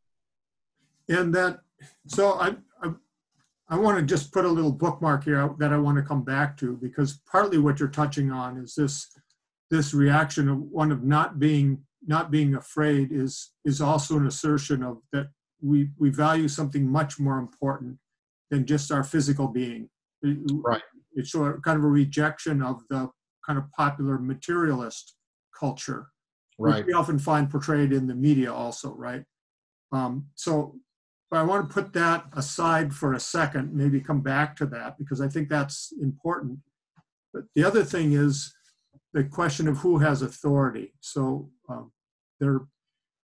And 1.08 1.34
that, 1.34 1.60
so 2.06 2.34
I, 2.34 2.54
I, 2.82 2.92
I 3.68 3.76
want 3.76 3.98
to 3.98 4.04
just 4.04 4.32
put 4.32 4.44
a 4.44 4.48
little 4.48 4.72
bookmark 4.72 5.24
here 5.24 5.54
that 5.58 5.72
I 5.72 5.78
want 5.78 5.96
to 5.96 6.02
come 6.02 6.24
back 6.24 6.56
to 6.58 6.76
because 6.76 7.20
partly 7.30 7.58
what 7.58 7.80
you're 7.80 7.88
touching 7.88 8.30
on 8.30 8.56
is 8.56 8.74
this, 8.74 9.08
this 9.70 9.92
reaction 9.92 10.48
of 10.48 10.58
one 10.58 10.90
of 10.90 11.02
not 11.02 11.38
being, 11.38 11.82
not 12.06 12.30
being 12.30 12.54
afraid 12.54 13.12
is, 13.12 13.50
is 13.64 13.80
also 13.80 14.16
an 14.16 14.26
assertion 14.26 14.82
of 14.82 14.98
that 15.12 15.28
we, 15.60 15.90
we 15.98 16.10
value 16.10 16.48
something 16.48 16.86
much 16.86 17.18
more 17.18 17.38
important 17.38 17.98
than 18.50 18.66
just 18.66 18.90
our 18.90 19.04
physical 19.04 19.48
being. 19.48 19.88
Right. 20.22 20.82
It's 21.14 21.32
sort 21.32 21.56
of 21.56 21.62
kind 21.62 21.78
of 21.78 21.84
a 21.84 21.88
rejection 21.88 22.62
of 22.62 22.82
the 22.88 23.10
kind 23.46 23.58
of 23.58 23.70
popular 23.72 24.18
materialist 24.18 25.16
culture, 25.58 26.08
right. 26.58 26.78
which 26.78 26.86
we 26.86 26.92
often 26.92 27.18
find 27.18 27.50
portrayed 27.50 27.92
in 27.92 28.06
the 28.06 28.14
media 28.14 28.52
also, 28.52 28.94
right? 28.94 29.24
Um, 29.92 30.26
so 30.34 30.76
but 31.30 31.38
I 31.38 31.42
want 31.44 31.68
to 31.68 31.72
put 31.72 31.92
that 31.92 32.24
aside 32.32 32.92
for 32.92 33.14
a 33.14 33.20
second, 33.20 33.72
maybe 33.72 34.00
come 34.00 34.20
back 34.20 34.56
to 34.56 34.66
that 34.66 34.98
because 34.98 35.20
I 35.20 35.28
think 35.28 35.48
that's 35.48 35.92
important. 36.02 36.58
But 37.32 37.44
the 37.54 37.62
other 37.62 37.84
thing 37.84 38.12
is 38.12 38.52
the 39.12 39.22
question 39.22 39.68
of 39.68 39.78
who 39.78 39.98
has 39.98 40.22
authority. 40.22 40.92
So 41.00 41.50
um, 41.68 41.92
there, 42.40 42.62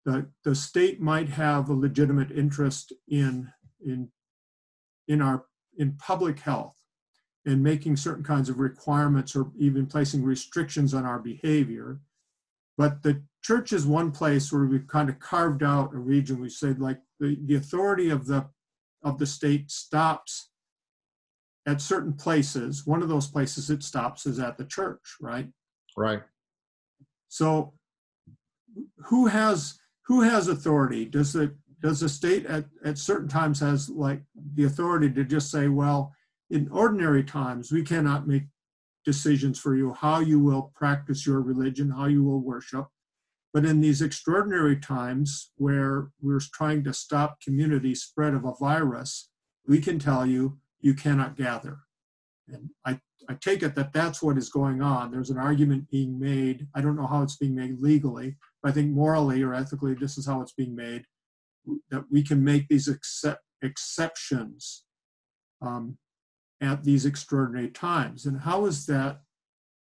the, 0.04 0.28
the 0.44 0.54
state 0.54 1.00
might 1.00 1.28
have 1.28 1.68
a 1.68 1.74
legitimate 1.74 2.30
interest 2.30 2.92
in, 3.08 3.50
in, 3.84 4.10
in, 5.08 5.20
our, 5.20 5.46
in 5.76 5.96
public 5.96 6.38
health 6.38 6.76
and 7.48 7.62
making 7.62 7.96
certain 7.96 8.22
kinds 8.22 8.50
of 8.50 8.60
requirements 8.60 9.34
or 9.34 9.50
even 9.58 9.86
placing 9.86 10.22
restrictions 10.22 10.92
on 10.92 11.06
our 11.06 11.18
behavior. 11.18 11.98
But 12.76 13.02
the 13.02 13.22
church 13.42 13.72
is 13.72 13.86
one 13.86 14.12
place 14.12 14.52
where 14.52 14.66
we've 14.66 14.86
kind 14.86 15.08
of 15.08 15.18
carved 15.18 15.62
out 15.62 15.94
a 15.94 15.98
region. 15.98 16.42
We 16.42 16.50
said 16.50 16.78
like 16.78 17.00
the, 17.18 17.38
the 17.46 17.54
authority 17.54 18.10
of 18.10 18.26
the 18.26 18.46
of 19.02 19.18
the 19.18 19.26
state 19.26 19.70
stops 19.70 20.50
at 21.66 21.80
certain 21.80 22.12
places. 22.12 22.86
One 22.86 23.02
of 23.02 23.08
those 23.08 23.26
places 23.26 23.70
it 23.70 23.82
stops 23.82 24.26
is 24.26 24.38
at 24.38 24.58
the 24.58 24.66
church, 24.66 25.16
right? 25.18 25.48
Right. 25.96 26.20
So 27.28 27.72
who 29.06 29.26
has 29.26 29.78
who 30.06 30.20
has 30.20 30.48
authority? 30.48 31.06
Does 31.06 31.32
the 31.32 31.54
does 31.80 32.00
the 32.00 32.10
state 32.10 32.44
at, 32.44 32.66
at 32.84 32.98
certain 32.98 33.28
times 33.28 33.58
has 33.60 33.88
like 33.88 34.20
the 34.54 34.64
authority 34.64 35.10
to 35.12 35.24
just 35.24 35.50
say, 35.50 35.68
well, 35.68 36.12
in 36.50 36.68
ordinary 36.70 37.24
times 37.24 37.70
we 37.70 37.82
cannot 37.82 38.26
make 38.26 38.44
decisions 39.04 39.58
for 39.58 39.76
you 39.76 39.92
how 39.92 40.20
you 40.20 40.38
will 40.38 40.72
practice 40.74 41.26
your 41.26 41.40
religion, 41.40 41.90
how 41.90 42.06
you 42.06 42.22
will 42.22 42.40
worship. 42.40 42.86
But 43.54 43.64
in 43.64 43.80
these 43.80 44.02
extraordinary 44.02 44.78
times 44.78 45.52
where 45.56 46.10
we're 46.20 46.40
trying 46.52 46.84
to 46.84 46.92
stop 46.92 47.40
community 47.40 47.94
spread 47.94 48.34
of 48.34 48.44
a 48.44 48.52
virus, 48.60 49.30
we 49.66 49.80
can 49.80 49.98
tell 49.98 50.26
you 50.26 50.58
you 50.80 50.94
cannot 50.94 51.36
gather. 51.36 51.78
And 52.48 52.70
I, 52.84 53.00
I 53.28 53.34
take 53.40 53.62
it 53.62 53.74
that 53.74 53.92
that's 53.92 54.22
what 54.22 54.36
is 54.36 54.50
going 54.50 54.82
on. 54.82 55.10
There's 55.10 55.30
an 55.30 55.38
argument 55.38 55.90
being 55.90 56.18
made. 56.18 56.66
I 56.74 56.80
don't 56.80 56.96
know 56.96 57.06
how 57.06 57.22
it's 57.22 57.36
being 57.36 57.54
made 57.54 57.80
legally, 57.80 58.36
but 58.62 58.70
I 58.70 58.74
think 58.74 58.90
morally 58.90 59.42
or 59.42 59.54
ethically, 59.54 59.94
this 59.94 60.18
is 60.18 60.26
how 60.26 60.42
it's 60.42 60.52
being 60.52 60.76
made 60.76 61.04
that 61.90 62.04
we 62.10 62.22
can 62.22 62.42
make 62.42 62.68
these 62.68 62.88
exceptions 63.62 64.84
um, 65.60 65.98
at 66.60 66.82
these 66.84 67.06
extraordinary 67.06 67.68
times. 67.68 68.26
And 68.26 68.40
how 68.40 68.66
is 68.66 68.86
that? 68.86 69.20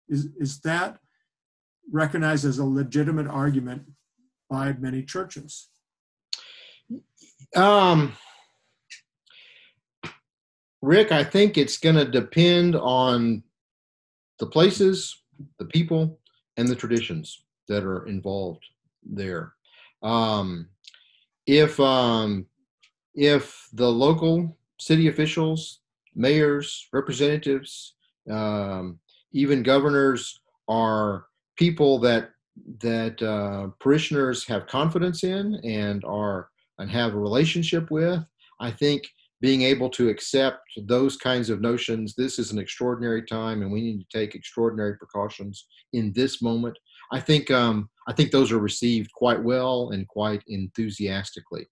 Is, 0.08 0.30
is 0.38 0.60
that 0.62 1.00
recognized 1.92 2.46
as 2.46 2.60
a 2.60 2.66
legitimate 2.66 3.28
argument 3.28 3.84
by 4.50 4.74
many 4.74 5.04
churches? 5.04 5.70
Um, 7.56 8.14
Rick, 10.82 11.12
I 11.12 11.24
think 11.24 11.58
it's 11.58 11.78
going 11.78 11.96
to 11.96 12.06
depend 12.06 12.76
on 12.76 13.44
the 14.40 14.46
places, 14.46 15.24
the 15.58 15.66
people, 15.66 16.20
and 16.58 16.68
the 16.68 16.76
traditions 16.76 17.44
that 17.68 17.84
are 17.84 18.06
involved 18.06 18.64
there. 19.04 19.54
Um, 20.04 20.70
if 21.48 21.80
um, 21.80 22.46
if 23.16 23.68
the 23.74 23.90
local 23.90 24.58
city 24.80 25.08
officials, 25.08 25.80
mayors, 26.16 26.88
representatives, 26.94 27.96
um, 28.32 29.00
even 29.34 29.64
governors 29.64 30.40
are 30.68 31.26
people 31.58 32.00
that 32.00 32.30
that 32.80 33.22
uh, 33.22 33.68
parishioners 33.82 34.46
have 34.46 34.68
confidence 34.68 35.24
in 35.24 35.56
and 35.66 36.04
are 36.06 36.50
and 36.80 36.90
have 36.90 37.14
a 37.14 37.20
relationship 37.20 37.92
with. 37.92 38.20
I 38.60 38.72
think 38.72 39.04
being 39.42 39.64
able 39.64 39.90
to 39.90 40.10
accept 40.10 40.60
those 40.84 41.18
kinds 41.18 41.50
of 41.50 41.62
notions, 41.62 42.16
this 42.18 42.40
is 42.40 42.52
an 42.52 42.60
extraordinary 42.60 43.24
time, 43.24 43.62
and 43.62 43.72
we 43.72 43.82
need 43.82 44.00
to 44.00 44.18
take 44.18 44.34
extraordinary 44.34 44.98
precautions 44.98 45.68
in 45.94 46.14
this 46.14 46.42
moment. 46.42 46.78
I 47.12 47.20
think 47.20 47.52
um, 47.52 47.90
I 48.08 48.14
think 48.14 48.32
those 48.32 48.52
are 48.52 48.60
received 48.60 49.12
quite 49.14 49.44
well 49.44 49.90
and 49.92 50.08
quite 50.08 50.44
enthusiastically. 50.48 51.68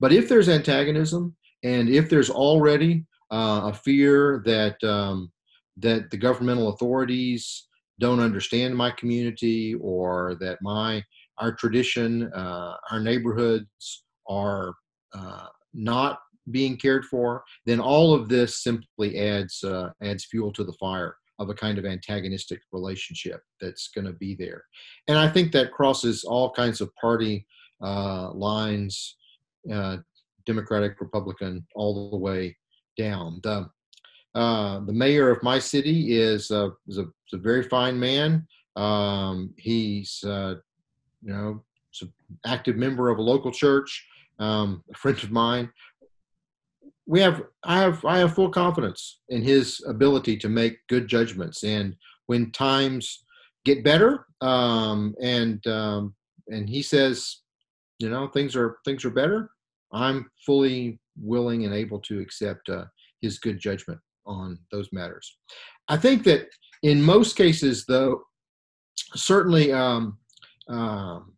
But 0.00 0.12
if 0.12 0.28
there's 0.28 0.48
antagonism 0.48 1.36
and 1.64 1.88
if 1.88 2.10
there's 2.10 2.30
already 2.30 3.06
uh, 3.30 3.62
a 3.64 3.72
fear 3.72 4.42
that 4.44 4.82
um, 4.84 5.32
that 5.78 6.10
the 6.10 6.16
governmental 6.16 6.68
authorities 6.68 7.68
don't 7.98 8.20
understand 8.20 8.76
my 8.76 8.90
community 8.90 9.74
or 9.80 10.36
that 10.40 10.58
my 10.62 11.02
our 11.38 11.52
tradition, 11.52 12.32
uh, 12.32 12.74
our 12.90 13.00
neighborhoods 13.00 14.04
are 14.28 14.74
uh, 15.14 15.46
not 15.74 16.18
being 16.50 16.76
cared 16.76 17.04
for, 17.04 17.42
then 17.66 17.80
all 17.80 18.14
of 18.14 18.28
this 18.28 18.62
simply 18.62 19.18
adds 19.18 19.62
uh, 19.64 19.90
adds 20.02 20.24
fuel 20.26 20.52
to 20.52 20.64
the 20.64 20.72
fire 20.74 21.16
of 21.38 21.50
a 21.50 21.54
kind 21.54 21.76
of 21.78 21.84
antagonistic 21.84 22.60
relationship 22.72 23.42
that's 23.60 23.88
going 23.88 24.06
to 24.06 24.12
be 24.14 24.34
there. 24.34 24.62
And 25.08 25.18
I 25.18 25.28
think 25.28 25.52
that 25.52 25.72
crosses 25.72 26.24
all 26.24 26.50
kinds 26.52 26.80
of 26.80 26.94
party 26.94 27.46
uh, 27.82 28.30
lines, 28.32 29.16
uh, 29.70 29.98
Democratic, 30.46 30.98
Republican, 31.00 31.66
all 31.74 32.10
the 32.10 32.16
way 32.16 32.56
down. 32.96 33.40
The 33.42 33.68
uh, 34.34 34.80
the 34.80 34.92
mayor 34.92 35.30
of 35.30 35.42
my 35.42 35.58
city 35.58 36.18
is 36.18 36.50
a, 36.50 36.70
is 36.86 36.98
a, 36.98 37.02
is 37.02 37.32
a 37.32 37.38
very 37.38 37.62
fine 37.62 37.98
man. 37.98 38.46
Um, 38.76 39.54
he's, 39.56 40.22
uh, 40.24 40.56
you 41.22 41.32
know, 41.32 41.64
an 42.02 42.12
active 42.44 42.76
member 42.76 43.08
of 43.08 43.18
a 43.18 43.22
local 43.22 43.50
church, 43.50 44.06
um, 44.38 44.84
a 44.92 44.94
friend 44.98 45.16
of 45.22 45.30
mine. 45.30 45.70
We 47.06 47.20
have, 47.20 47.44
I 47.64 47.78
have, 47.78 48.04
I 48.04 48.18
have 48.18 48.34
full 48.34 48.50
confidence 48.50 49.20
in 49.30 49.40
his 49.40 49.82
ability 49.88 50.36
to 50.38 50.50
make 50.50 50.86
good 50.88 51.08
judgments. 51.08 51.64
And 51.64 51.96
when 52.26 52.50
times 52.52 53.24
get 53.64 53.84
better, 53.84 54.26
um, 54.42 55.14
and 55.22 55.66
um, 55.66 56.14
and 56.48 56.68
he 56.68 56.82
says, 56.82 57.38
you 57.98 58.10
know, 58.10 58.28
things 58.28 58.54
are 58.54 58.76
things 58.84 59.04
are 59.06 59.10
better. 59.10 59.50
I'm 59.92 60.30
fully 60.44 61.00
willing 61.20 61.64
and 61.64 61.74
able 61.74 62.00
to 62.00 62.20
accept 62.20 62.68
uh, 62.68 62.84
his 63.20 63.38
good 63.38 63.58
judgment 63.58 64.00
on 64.26 64.58
those 64.72 64.88
matters. 64.92 65.36
I 65.88 65.96
think 65.96 66.24
that 66.24 66.48
in 66.82 67.02
most 67.02 67.36
cases, 67.36 67.84
though, 67.86 68.22
certainly 69.14 69.72
um, 69.72 70.18
um, 70.68 71.34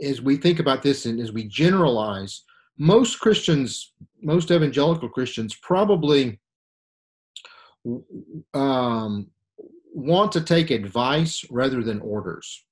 as 0.00 0.20
we 0.20 0.36
think 0.36 0.60
about 0.60 0.82
this 0.82 1.06
and 1.06 1.20
as 1.20 1.32
we 1.32 1.44
generalize, 1.44 2.42
most 2.78 3.20
Christians, 3.20 3.92
most 4.22 4.50
evangelical 4.50 5.08
Christians, 5.08 5.56
probably 5.62 6.38
um, 8.54 9.30
want 9.94 10.32
to 10.32 10.40
take 10.40 10.70
advice 10.70 11.44
rather 11.50 11.82
than 11.82 12.00
orders. 12.00 12.64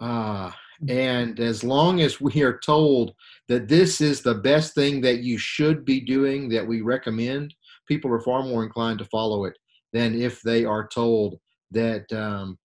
Uh, 0.00 0.50
and 0.88 1.38
as 1.38 1.62
long 1.62 2.00
as 2.00 2.20
we 2.20 2.42
are 2.42 2.58
told 2.58 3.14
that 3.48 3.68
this 3.68 4.00
is 4.00 4.22
the 4.22 4.34
best 4.34 4.74
thing 4.74 5.00
that 5.02 5.18
you 5.18 5.38
should 5.38 5.84
be 5.84 6.00
doing, 6.00 6.48
that 6.48 6.66
we 6.66 6.80
recommend, 6.80 7.54
people 7.86 8.12
are 8.12 8.20
far 8.20 8.42
more 8.42 8.64
inclined 8.64 8.98
to 8.98 9.04
follow 9.06 9.44
it 9.44 9.56
than 9.92 10.20
if 10.20 10.42
they 10.42 10.64
are 10.64 10.88
told 10.88 11.38
that 11.70 12.10
um, 12.12 12.58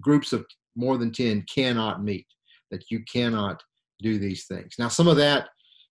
groups 0.00 0.32
of 0.32 0.46
more 0.76 0.96
than 0.96 1.12
10 1.12 1.44
cannot 1.52 2.02
meet, 2.02 2.26
that 2.70 2.90
you 2.90 3.00
cannot 3.04 3.62
do 4.00 4.18
these 4.18 4.46
things. 4.46 4.74
Now, 4.78 4.88
some 4.88 5.08
of 5.08 5.16
that 5.16 5.48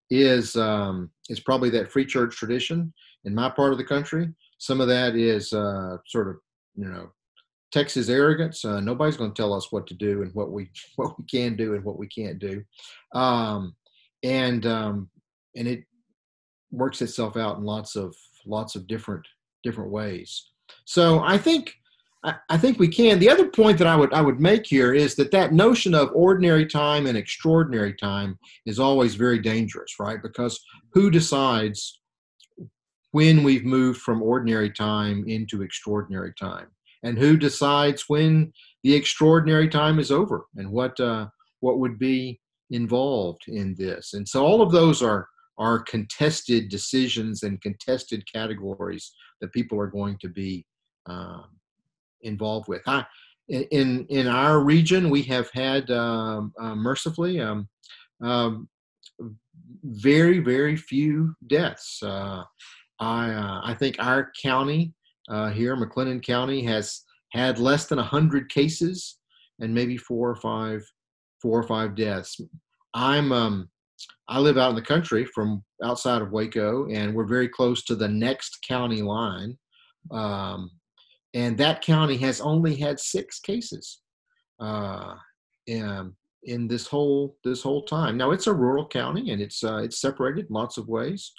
is 0.09 0.55
um, 0.55 1.09
is 1.29 1.39
probably 1.39 1.69
that 1.71 1.91
free 1.91 2.05
church 2.05 2.35
tradition 2.35 2.93
in 3.25 3.33
my 3.33 3.49
part 3.49 3.71
of 3.71 3.77
the 3.77 3.83
country. 3.83 4.29
Some 4.57 4.81
of 4.81 4.87
that 4.87 5.15
is 5.15 5.53
uh, 5.53 5.97
sort 6.05 6.29
of 6.29 6.35
you 6.75 6.85
know 6.85 7.11
Texas 7.73 8.07
arrogance. 8.07 8.63
Uh, 8.63 8.79
nobody's 8.79 9.17
going 9.17 9.33
to 9.33 9.41
tell 9.41 9.53
us 9.53 9.71
what 9.71 9.87
to 9.87 9.95
do 9.95 10.21
and 10.21 10.33
what 10.35 10.51
we 10.51 10.69
what 10.95 11.17
we 11.17 11.25
can 11.25 11.55
do 11.55 11.73
and 11.73 11.83
what 11.83 11.97
we 11.97 12.07
can't 12.07 12.39
do, 12.39 12.63
um, 13.13 13.75
and 14.23 14.65
um, 14.65 15.09
and 15.55 15.67
it 15.67 15.83
works 16.71 17.01
itself 17.01 17.35
out 17.35 17.57
in 17.57 17.63
lots 17.63 17.95
of 17.95 18.15
lots 18.45 18.75
of 18.75 18.87
different 18.87 19.25
different 19.63 19.91
ways. 19.91 20.49
So 20.85 21.21
I 21.23 21.37
think 21.37 21.73
I, 22.23 22.57
think 22.57 22.79
we 22.79 22.87
can. 22.87 23.19
The 23.19 23.29
other 23.29 23.49
point 23.49 23.77
that 23.79 23.87
I 23.87 23.95
would 23.95 24.13
I 24.13 24.21
would 24.21 24.39
make 24.39 24.65
here 24.65 24.93
is 24.93 25.15
that 25.15 25.31
that 25.31 25.51
notion 25.51 25.93
of 25.93 26.09
ordinary 26.13 26.65
time 26.65 27.05
and 27.05 27.17
extraordinary 27.17 27.93
time 27.95 28.39
is 28.65 28.79
always 28.79 29.15
very 29.15 29.39
dangerous, 29.39 29.95
right? 29.99 30.21
Because 30.21 30.59
who 30.93 31.11
decides 31.11 31.99
when 33.11 33.43
we've 33.43 33.65
moved 33.65 34.01
from 34.01 34.23
ordinary 34.23 34.71
time 34.71 35.25
into 35.27 35.61
extraordinary 35.63 36.33
time, 36.39 36.67
and 37.03 37.17
who 37.17 37.37
decides 37.37 38.05
when 38.07 38.51
the 38.83 38.93
extraordinary 38.93 39.69
time 39.69 39.99
is 39.99 40.11
over, 40.11 40.45
and 40.55 40.69
what 40.71 40.99
uh, 40.99 41.27
what 41.59 41.79
would 41.79 41.99
be 41.99 42.39
involved 42.71 43.43
in 43.47 43.75
this? 43.77 44.13
And 44.13 44.27
so 44.27 44.45
all 44.45 44.61
of 44.61 44.71
those 44.71 45.01
are 45.01 45.27
are 45.57 45.79
contested 45.83 46.69
decisions 46.69 47.43
and 47.43 47.61
contested 47.61 48.23
categories 48.31 49.13
that 49.39 49.53
people 49.53 49.79
are 49.79 49.87
going 49.87 50.17
to 50.19 50.29
be 50.29 50.65
um, 51.05 51.45
involved 52.21 52.67
with. 52.67 52.81
I, 52.87 53.05
in 53.49 54.05
in 54.09 54.27
our 54.27 54.61
region, 54.61 55.09
we 55.09 55.21
have 55.23 55.49
had 55.53 55.91
um, 55.91 56.53
uh, 56.59 56.75
mercifully 56.75 57.39
um, 57.39 57.67
um, 58.21 58.69
very 59.83 60.39
very 60.39 60.75
few 60.75 61.35
deaths. 61.47 62.01
Uh, 62.01 62.43
I 62.99 63.31
uh, 63.31 63.61
I 63.63 63.75
think 63.77 63.97
our 63.99 64.31
county 64.41 64.93
uh, 65.29 65.49
here, 65.49 65.75
McLennan 65.75 66.23
County, 66.23 66.63
has 66.63 67.01
had 67.31 67.59
less 67.59 67.87
than 67.87 67.97
hundred 67.97 68.49
cases 68.49 69.17
and 69.59 69.73
maybe 69.73 69.97
four 69.97 70.29
or 70.29 70.35
five 70.35 70.83
four 71.41 71.59
or 71.59 71.67
five 71.67 71.95
deaths. 71.95 72.39
I'm 72.93 73.31
um, 73.31 73.69
I 74.29 74.39
live 74.39 74.57
out 74.57 74.69
in 74.69 74.75
the 74.75 74.81
country 74.81 75.25
from 75.25 75.63
outside 75.83 76.21
of 76.21 76.31
Waco, 76.31 76.87
and 76.89 77.13
we're 77.13 77.25
very 77.25 77.49
close 77.49 77.83
to 77.85 77.95
the 77.95 78.07
next 78.07 78.59
county 78.67 79.01
line. 79.01 79.57
Um, 80.11 80.71
and 81.33 81.57
that 81.57 81.81
county 81.81 82.17
has 82.17 82.41
only 82.41 82.75
had 82.75 82.99
six 82.99 83.39
cases 83.39 84.01
uh, 84.59 85.15
in, 85.67 86.13
in 86.43 86.67
this 86.67 86.87
whole 86.87 87.37
this 87.43 87.61
whole 87.61 87.83
time. 87.83 88.17
Now 88.17 88.31
it's 88.31 88.47
a 88.47 88.53
rural 88.53 88.87
county, 88.87 89.31
and 89.31 89.41
it's 89.41 89.63
uh, 89.63 89.77
it's 89.77 89.99
separated 89.99 90.47
in 90.47 90.53
lots 90.53 90.77
of 90.77 90.87
ways, 90.87 91.33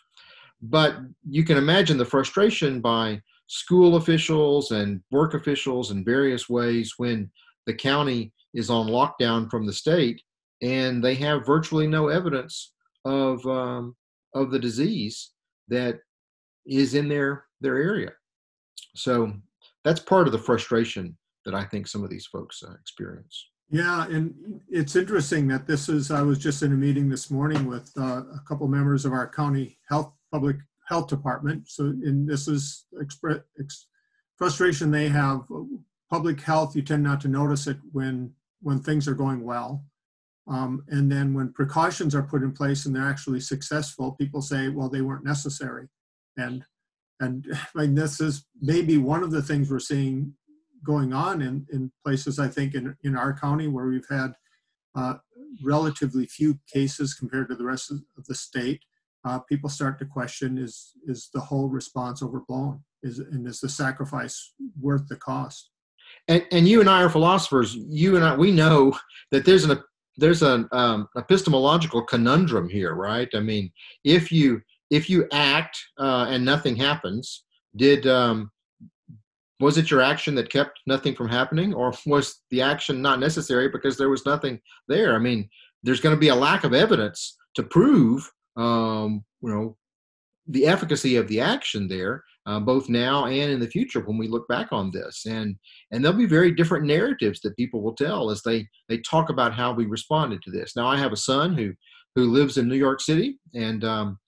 but 0.62 0.96
you 1.28 1.44
can 1.44 1.56
imagine 1.56 1.96
the 1.96 2.04
frustration 2.04 2.80
by 2.80 3.20
school 3.46 3.96
officials 3.96 4.70
and 4.70 5.00
work 5.10 5.34
officials 5.34 5.90
in 5.90 6.04
various 6.04 6.48
ways 6.48 6.94
when 6.96 7.30
the 7.66 7.74
county 7.74 8.32
is 8.54 8.70
on 8.70 8.86
lockdown 8.86 9.50
from 9.50 9.66
the 9.66 9.72
state 9.72 10.22
and 10.62 11.02
they 11.02 11.14
have 11.14 11.46
virtually 11.46 11.86
no 11.86 12.08
evidence 12.08 12.72
of 13.04 13.44
um, 13.46 13.94
of 14.34 14.50
the 14.50 14.58
disease 14.58 15.32
that 15.68 15.98
is 16.66 16.94
in 16.94 17.08
their 17.08 17.44
their 17.60 17.76
area. 17.76 18.12
So 18.96 19.32
that's 19.84 20.00
part 20.00 20.26
of 20.26 20.32
the 20.32 20.38
frustration 20.38 21.16
that 21.44 21.54
I 21.54 21.64
think 21.64 21.86
some 21.86 22.02
of 22.02 22.10
these 22.10 22.26
folks 22.26 22.62
uh, 22.62 22.72
experience. 22.80 23.48
Yeah, 23.70 24.06
and 24.06 24.60
it's 24.70 24.96
interesting 24.96 25.48
that 25.48 25.66
this 25.66 25.88
is. 25.88 26.10
I 26.10 26.22
was 26.22 26.38
just 26.38 26.62
in 26.62 26.72
a 26.72 26.76
meeting 26.76 27.08
this 27.08 27.30
morning 27.30 27.66
with 27.66 27.90
uh, 27.98 28.22
a 28.22 28.40
couple 28.46 28.68
members 28.68 29.04
of 29.04 29.12
our 29.12 29.28
county 29.28 29.78
health 29.88 30.12
public 30.32 30.56
health 30.86 31.08
department. 31.08 31.68
So, 31.68 31.84
and 31.84 32.28
this 32.28 32.48
is 32.48 32.86
ex, 33.00 33.18
frustration 34.36 34.90
they 34.90 35.08
have. 35.08 35.42
Public 36.10 36.40
health, 36.40 36.76
you 36.76 36.82
tend 36.82 37.02
not 37.02 37.20
to 37.22 37.28
notice 37.28 37.66
it 37.66 37.78
when 37.92 38.32
when 38.60 38.80
things 38.80 39.08
are 39.08 39.14
going 39.14 39.44
well, 39.44 39.84
um, 40.46 40.84
and 40.88 41.10
then 41.10 41.34
when 41.34 41.52
precautions 41.52 42.14
are 42.14 42.22
put 42.22 42.42
in 42.42 42.52
place 42.52 42.86
and 42.86 42.94
they're 42.94 43.08
actually 43.08 43.40
successful, 43.40 44.12
people 44.12 44.40
say, 44.40 44.68
well, 44.68 44.88
they 44.88 45.00
weren't 45.00 45.24
necessary, 45.24 45.88
and 46.36 46.64
and 47.20 47.46
I 47.76 47.82
mean, 47.82 47.94
this 47.94 48.20
is 48.20 48.44
maybe 48.60 48.98
one 48.98 49.22
of 49.22 49.30
the 49.30 49.42
things 49.42 49.70
we're 49.70 49.80
seeing 49.80 50.34
going 50.84 51.12
on 51.12 51.42
in, 51.42 51.66
in 51.72 51.90
places, 52.04 52.38
I 52.38 52.48
think, 52.48 52.74
in, 52.74 52.94
in 53.02 53.16
our 53.16 53.32
county 53.32 53.66
where 53.66 53.86
we've 53.86 54.06
had 54.08 54.34
uh, 54.94 55.14
relatively 55.62 56.26
few 56.26 56.58
cases 56.72 57.14
compared 57.14 57.48
to 57.48 57.56
the 57.56 57.64
rest 57.64 57.90
of 57.90 58.02
the 58.26 58.34
state. 58.34 58.84
Uh, 59.24 59.38
people 59.38 59.70
start 59.70 59.98
to 59.98 60.04
question 60.04 60.58
is 60.58 60.92
is 61.06 61.30
the 61.32 61.40
whole 61.40 61.68
response 61.68 62.22
overblown? 62.22 62.82
Is 63.02 63.18
and 63.18 63.46
is 63.46 63.60
the 63.60 63.68
sacrifice 63.68 64.54
worth 64.80 65.06
the 65.08 65.16
cost? 65.16 65.70
And, 66.28 66.46
and 66.52 66.68
you 66.68 66.80
and 66.80 66.90
i 66.90 67.02
are 67.02 67.10
philosophers. 67.10 67.74
You 67.74 68.16
and 68.16 68.24
i 68.24 68.36
we 68.36 68.50
know 68.52 68.96
that 69.30 69.44
there's 69.44 69.64
an 69.64 69.78
there's 70.16 70.42
an 70.42 70.68
um, 70.72 71.08
epistemological 71.16 72.02
conundrum 72.02 72.68
here 72.68 72.94
right? 72.94 73.28
I 73.34 73.40
mean 73.40 73.72
if 74.04 74.30
you 74.30 74.60
if 74.90 75.08
you 75.08 75.26
act 75.32 75.78
uh, 75.98 76.26
and 76.28 76.44
nothing 76.44 76.76
happens, 76.76 77.44
did 77.76 78.06
um, 78.06 78.50
was 79.60 79.78
it 79.78 79.90
your 79.90 80.02
action 80.02 80.34
that 80.34 80.50
kept 80.50 80.80
nothing 80.86 81.14
from 81.14 81.28
happening, 81.28 81.74
or 81.74 81.92
was 82.06 82.42
the 82.50 82.62
action 82.62 83.00
not 83.00 83.20
necessary 83.20 83.68
because 83.68 83.96
there 83.96 84.10
was 84.10 84.26
nothing 84.26 84.60
there? 84.88 85.14
I 85.14 85.18
mean, 85.18 85.48
there's 85.82 86.00
going 86.00 86.14
to 86.14 86.20
be 86.20 86.28
a 86.28 86.34
lack 86.34 86.64
of 86.64 86.74
evidence 86.74 87.36
to 87.54 87.62
prove, 87.62 88.30
um, 88.56 89.24
you 89.42 89.50
know, 89.50 89.76
the 90.46 90.66
efficacy 90.66 91.16
of 91.16 91.26
the 91.28 91.40
action 91.40 91.88
there, 91.88 92.22
uh, 92.46 92.60
both 92.60 92.88
now 92.90 93.24
and 93.24 93.50
in 93.50 93.58
the 93.58 93.70
future 93.70 94.00
when 94.00 94.18
we 94.18 94.28
look 94.28 94.46
back 94.48 94.68
on 94.72 94.90
this. 94.90 95.24
And 95.26 95.56
and 95.90 96.04
there'll 96.04 96.18
be 96.18 96.26
very 96.26 96.52
different 96.52 96.84
narratives 96.84 97.40
that 97.40 97.56
people 97.56 97.82
will 97.82 97.94
tell 97.94 98.30
as 98.30 98.42
they 98.42 98.68
they 98.88 98.98
talk 98.98 99.30
about 99.30 99.54
how 99.54 99.72
we 99.72 99.86
responded 99.86 100.42
to 100.42 100.50
this. 100.50 100.76
Now, 100.76 100.86
I 100.86 100.96
have 100.96 101.12
a 101.12 101.16
son 101.16 101.54
who 101.56 101.72
who 102.14 102.30
lives 102.30 102.58
in 102.58 102.68
New 102.68 102.76
York 102.76 103.00
City, 103.00 103.38
and 103.54 103.84
um, 103.84 104.18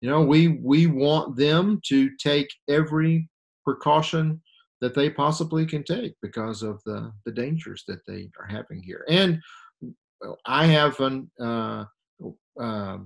you 0.00 0.08
know 0.08 0.22
we 0.22 0.48
we 0.48 0.86
want 0.86 1.36
them 1.36 1.80
to 1.86 2.10
take 2.16 2.48
every 2.68 3.28
precaution 3.64 4.40
that 4.80 4.94
they 4.94 5.10
possibly 5.10 5.66
can 5.66 5.84
take 5.84 6.14
because 6.22 6.62
of 6.62 6.80
the 6.84 7.12
the 7.26 7.32
dangers 7.32 7.84
that 7.86 8.00
they 8.06 8.30
are 8.38 8.46
having 8.46 8.82
here 8.82 9.04
and 9.08 9.38
i 10.46 10.64
have 10.66 10.98
an 11.00 11.30
uh, 11.40 11.84
uh, 12.60 12.98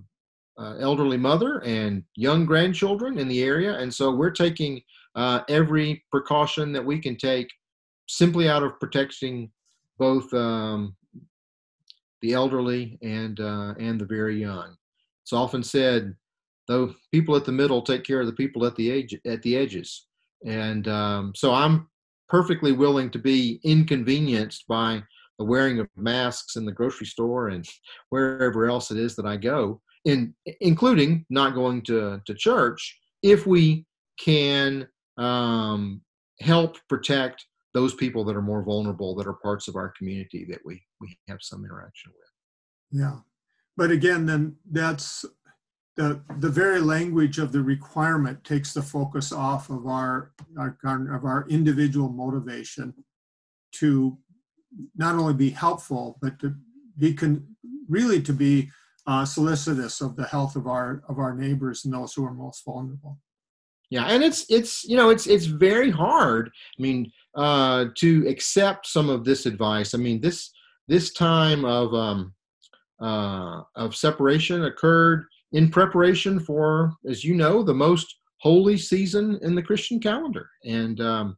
uh, 0.59 0.77
elderly 0.79 1.17
mother 1.17 1.63
and 1.65 2.03
young 2.17 2.47
grandchildren 2.47 3.19
in 3.19 3.29
the 3.29 3.43
area. 3.43 3.79
And 3.79 3.93
so 3.93 4.15
we're 4.15 4.31
taking 4.31 4.81
uh, 5.15 5.41
every 5.49 6.05
precaution 6.11 6.73
that 6.73 6.85
we 6.85 7.01
can 7.01 7.17
take 7.17 7.49
simply 8.09 8.49
out 8.49 8.63
of 8.63 8.79
protecting 8.81 9.51
both 9.99 10.33
um, 10.35 10.97
the 12.23 12.33
elderly 12.33 12.99
and 13.03 13.39
uh, 13.41 13.75
and 13.79 14.01
the 14.01 14.07
very 14.07 14.41
young. 14.41 14.77
It's 15.23 15.33
often 15.33 15.63
said 15.63 16.15
though 16.67 16.95
people 17.13 17.37
at 17.37 17.45
the 17.45 17.53
middle 17.53 17.83
take 17.83 18.05
care 18.05 18.21
of 18.21 18.27
the 18.27 18.33
people 18.33 18.65
at 18.65 18.75
the 18.77 18.91
edge 18.91 19.15
at 19.27 19.43
the 19.43 19.57
edges. 19.57 20.07
And 20.47 20.89
um, 20.89 21.33
so 21.35 21.53
i'm 21.53 21.89
perfectly 22.29 22.73
willing 22.73 23.11
to 23.11 23.19
be 23.19 23.61
inconvenienced 23.65 24.67
by 24.67 25.03
the 25.39 25.45
wearing 25.45 25.79
of 25.79 25.89
masks 25.97 26.57
in 26.57 26.65
the 26.65 26.73
grocery 26.73 27.07
store 27.07 27.49
and 27.49 27.67
wherever 28.11 28.67
else 28.67 28.91
it 28.91 28.99
is 28.99 29.15
that 29.17 29.27
i 29.27 29.37
go 29.37 29.81
in 30.05 30.35
including 30.61 31.25
not 31.31 31.55
going 31.55 31.83
to, 31.83 32.21
to 32.27 32.35
church 32.35 33.01
if 33.23 33.47
we 33.47 33.87
can 34.19 34.87
um, 35.17 36.03
help 36.41 36.77
protect 36.89 37.47
those 37.73 37.95
people 37.95 38.25
that 38.25 38.37
are 38.37 38.43
more 38.43 38.63
vulnerable 38.63 39.15
that 39.15 39.27
are 39.27 39.33
parts 39.35 39.67
of 39.67 39.77
our 39.77 39.93
community 39.97 40.45
that 40.49 40.61
we 40.65 40.81
we 41.01 41.17
have 41.29 41.39
some 41.41 41.65
interaction 41.65 42.13
with. 42.19 43.01
Yeah. 43.01 43.19
But 43.77 43.91
again 43.91 44.27
then 44.27 44.57
that's 44.71 45.25
the, 45.97 46.21
the 46.39 46.49
very 46.49 46.81
language 46.81 47.39
of 47.39 47.53
the 47.53 47.63
requirement 47.63 48.43
takes 48.45 48.75
the 48.75 48.83
focus 48.83 49.33
off 49.33 49.71
of 49.71 49.87
our, 49.87 50.33
our, 50.59 50.77
of 50.85 51.25
our 51.25 51.47
individual 51.49 52.09
motivation 52.09 52.93
to 53.73 54.19
not 54.97 55.15
only 55.15 55.35
be 55.35 55.51
helpful, 55.51 56.19
but 56.21 56.39
to 56.41 56.55
be 56.99 57.15
con, 57.15 57.47
really 57.89 58.21
to 58.23 58.33
be 58.33 58.71
uh, 59.07 59.25
solicitous 59.25 60.01
of 60.01 60.17
the 60.17 60.25
health 60.25 60.57
of 60.57 60.67
our 60.67 61.03
of 61.09 61.19
our 61.19 61.35
neighbors 61.35 61.85
and 61.85 61.93
those 61.93 62.15
who 62.15 62.25
are 62.25 62.33
most 62.33 62.65
vulnerable. 62.65 63.19
Yeah, 63.91 64.07
and 64.07 64.25
it's 64.25 64.47
it's 64.49 64.85
you 64.85 64.97
know 64.97 65.11
it's 65.11 65.27
it's 65.27 65.47
very 65.47 65.91
hard. 65.91 66.51
I 66.79 66.83
mean, 66.83 67.13
uh, 67.35 67.87
to 67.97 68.27
accept 68.29 68.87
some 68.87 69.11
of 69.11 69.25
this 69.25 69.47
advice. 69.47 69.95
I 69.95 69.99
mean, 69.99 70.21
this 70.21 70.51
this 70.89 71.13
time 71.13 71.65
of 71.65 71.95
um, 71.95 72.35
uh, 73.01 73.63
of 73.77 73.95
separation 73.95 74.65
occurred 74.65 75.27
in 75.53 75.71
preparation 75.71 76.41
for, 76.41 76.93
as 77.09 77.25
you 77.25 77.35
know, 77.35 77.63
the 77.63 77.75
most 77.75 78.17
holy 78.39 78.77
season 78.77 79.39
in 79.43 79.55
the 79.55 79.63
Christian 79.63 80.01
calendar. 80.01 80.49
And 80.65 81.01
um, 81.01 81.37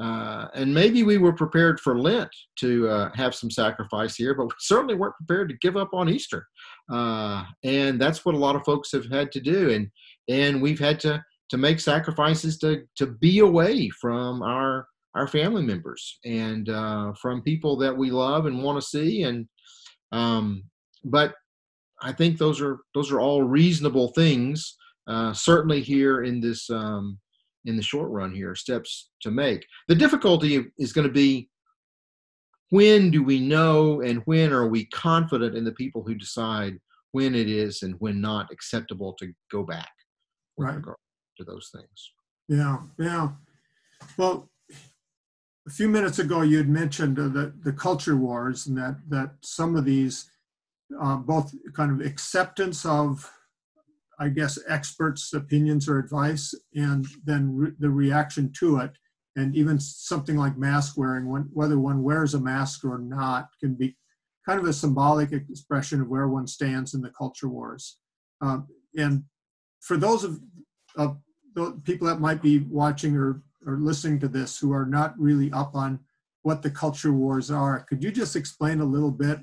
uh, 0.00 0.48
and 0.54 0.74
maybe 0.74 1.04
we 1.04 1.18
were 1.18 1.32
prepared 1.32 1.78
for 1.78 1.98
Lent 1.98 2.30
to 2.56 2.88
uh, 2.88 3.10
have 3.14 3.34
some 3.34 3.50
sacrifice 3.50 4.16
here, 4.16 4.34
but 4.34 4.46
we 4.46 4.52
certainly 4.58 4.94
weren't 4.94 5.16
prepared 5.16 5.48
to 5.50 5.56
give 5.60 5.76
up 5.76 5.90
on 5.92 6.08
Easter. 6.08 6.46
Uh, 6.92 7.44
and 7.62 8.00
that's 8.00 8.24
what 8.24 8.34
a 8.34 8.38
lot 8.38 8.56
of 8.56 8.64
folks 8.64 8.90
have 8.92 9.08
had 9.10 9.30
to 9.32 9.40
do. 9.40 9.70
And 9.70 9.90
and 10.28 10.60
we've 10.60 10.80
had 10.80 10.98
to 11.00 11.22
to 11.50 11.56
make 11.56 11.78
sacrifices 11.78 12.58
to 12.58 12.84
to 12.96 13.06
be 13.06 13.38
away 13.38 13.88
from 13.90 14.42
our 14.42 14.88
our 15.14 15.28
family 15.28 15.62
members 15.62 16.18
and 16.24 16.68
uh, 16.68 17.12
from 17.12 17.42
people 17.42 17.76
that 17.76 17.96
we 17.96 18.10
love 18.10 18.46
and 18.46 18.62
want 18.62 18.80
to 18.80 18.86
see. 18.86 19.22
And 19.22 19.46
um, 20.10 20.64
but 21.04 21.34
I 22.02 22.12
think 22.12 22.38
those 22.38 22.60
are 22.60 22.80
those 22.94 23.12
are 23.12 23.20
all 23.20 23.42
reasonable 23.42 24.08
things. 24.08 24.76
Uh, 25.06 25.32
certainly 25.34 25.82
here 25.82 26.22
in 26.22 26.40
this 26.40 26.68
um, 26.70 27.18
in 27.64 27.76
the 27.76 27.82
short 27.82 28.10
run 28.10 28.34
here, 28.34 28.54
steps 28.54 29.10
to 29.22 29.30
make. 29.30 29.66
The 29.88 29.94
difficulty 29.94 30.66
is 30.78 30.92
going 30.92 31.06
to 31.06 31.12
be 31.12 31.48
when 32.70 33.10
do 33.10 33.22
we 33.22 33.40
know 33.40 34.00
and 34.00 34.22
when 34.24 34.52
are 34.52 34.68
we 34.68 34.86
confident 34.86 35.56
in 35.56 35.64
the 35.64 35.72
people 35.72 36.02
who 36.02 36.14
decide 36.14 36.78
when 37.12 37.34
it 37.34 37.48
is 37.48 37.82
and 37.82 37.94
when 38.00 38.20
not 38.20 38.50
acceptable 38.50 39.12
to 39.14 39.32
go 39.50 39.62
back 39.62 39.92
right 40.58 40.82
to 41.36 41.44
those 41.44 41.70
things. 41.72 42.12
Yeah, 42.48 42.78
yeah. 42.98 43.30
Well, 44.16 44.50
a 45.66 45.70
few 45.70 45.88
minutes 45.88 46.18
ago, 46.18 46.42
you 46.42 46.58
had 46.58 46.68
mentioned 46.68 47.18
uh, 47.18 47.28
the, 47.28 47.54
the 47.62 47.72
culture 47.72 48.16
wars 48.16 48.66
and 48.66 48.76
that, 48.76 48.96
that 49.08 49.30
some 49.42 49.76
of 49.76 49.84
these, 49.84 50.30
uh, 51.00 51.16
both 51.16 51.54
kind 51.72 51.90
of 51.90 52.06
acceptance 52.06 52.84
of, 52.84 53.30
I 54.24 54.28
guess, 54.28 54.58
experts' 54.68 55.32
opinions 55.32 55.88
or 55.88 55.98
advice, 55.98 56.54
and 56.74 57.06
then 57.24 57.54
re- 57.54 57.72
the 57.78 57.90
reaction 57.90 58.52
to 58.60 58.78
it, 58.78 58.92
and 59.36 59.54
even 59.54 59.78
something 59.78 60.36
like 60.36 60.56
mask 60.56 60.96
wearing, 60.96 61.28
when, 61.28 61.42
whether 61.52 61.78
one 61.78 62.02
wears 62.02 62.34
a 62.34 62.40
mask 62.40 62.84
or 62.84 62.98
not, 62.98 63.48
can 63.60 63.74
be 63.74 63.96
kind 64.46 64.58
of 64.58 64.66
a 64.66 64.72
symbolic 64.72 65.32
expression 65.32 66.00
of 66.00 66.08
where 66.08 66.28
one 66.28 66.46
stands 66.46 66.94
in 66.94 67.02
the 67.02 67.10
culture 67.10 67.48
wars. 67.48 67.98
Um, 68.40 68.66
and 68.96 69.24
for 69.80 69.96
those 69.96 70.24
of, 70.24 70.40
the 70.96 71.80
people 71.84 72.08
that 72.08 72.20
might 72.20 72.42
be 72.42 72.58
watching 72.58 73.16
or 73.16 73.42
or 73.66 73.78
listening 73.78 74.18
to 74.20 74.28
this 74.28 74.58
who 74.58 74.72
are 74.72 74.84
not 74.84 75.18
really 75.18 75.52
up 75.52 75.74
on 75.74 76.00
what 76.42 76.62
the 76.62 76.70
culture 76.70 77.12
wars 77.12 77.50
are. 77.50 77.86
Could 77.88 78.02
you 78.02 78.10
just 78.10 78.36
explain 78.36 78.80
a 78.80 78.84
little 78.84 79.12
bit 79.12 79.38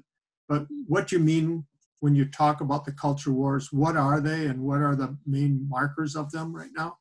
but 0.52 0.67
what 0.86 1.13
you 1.13 1.20
mean 1.20 1.65
when 2.02 2.16
you 2.16 2.26
talk 2.26 2.62
about 2.62 2.84
the 2.84 2.92
culture 2.92 3.32
wars? 3.32 3.72
What 3.72 3.96
are 3.96 4.20
they 4.20 4.48
and 4.48 4.60
what 4.60 4.82
are 4.82 4.96
the 4.96 5.16
main 5.26 5.66
markers 5.70 6.16
of 6.16 6.32
them 6.32 6.54
right 6.54 6.70
now? 6.76 6.98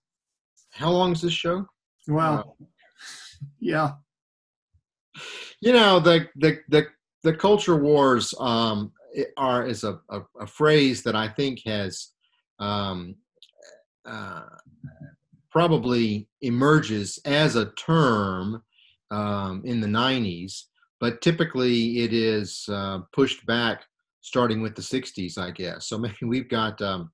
How 0.72 0.90
long 0.90 1.12
is 1.12 1.22
this 1.22 1.32
show? 1.32 1.66
Well, 2.06 2.56
uh, 2.60 2.64
yeah. 3.58 3.92
You 5.60 5.72
know, 5.72 5.98
the 5.98 6.28
the 6.36 6.60
the, 6.68 6.86
the 7.22 7.34
culture 7.34 7.76
wars 7.76 8.32
um, 8.38 8.92
are 9.36 9.66
is 9.66 9.84
a, 9.84 9.98
a, 10.10 10.20
a, 10.40 10.46
phrase 10.46 11.02
that 11.02 11.16
I 11.16 11.28
think 11.28 11.60
has 11.66 12.10
um, 12.60 13.16
uh, 14.06 14.42
probably 15.50 16.28
emerges 16.42 17.18
as 17.24 17.56
a 17.56 17.72
term 17.72 18.62
um, 19.10 19.62
in 19.64 19.80
the 19.80 19.88
90s, 19.88 20.64
but 21.00 21.20
typically 21.20 21.98
it 21.98 22.12
is 22.12 22.66
uh, 22.70 23.00
pushed 23.12 23.44
back 23.46 23.82
starting 24.22 24.62
with 24.62 24.74
the 24.74 24.82
60s, 24.82 25.38
I 25.38 25.50
guess. 25.50 25.88
So 25.88 25.98
maybe 25.98 26.16
we've 26.24 26.48
got, 26.48 26.80
um, 26.82 27.10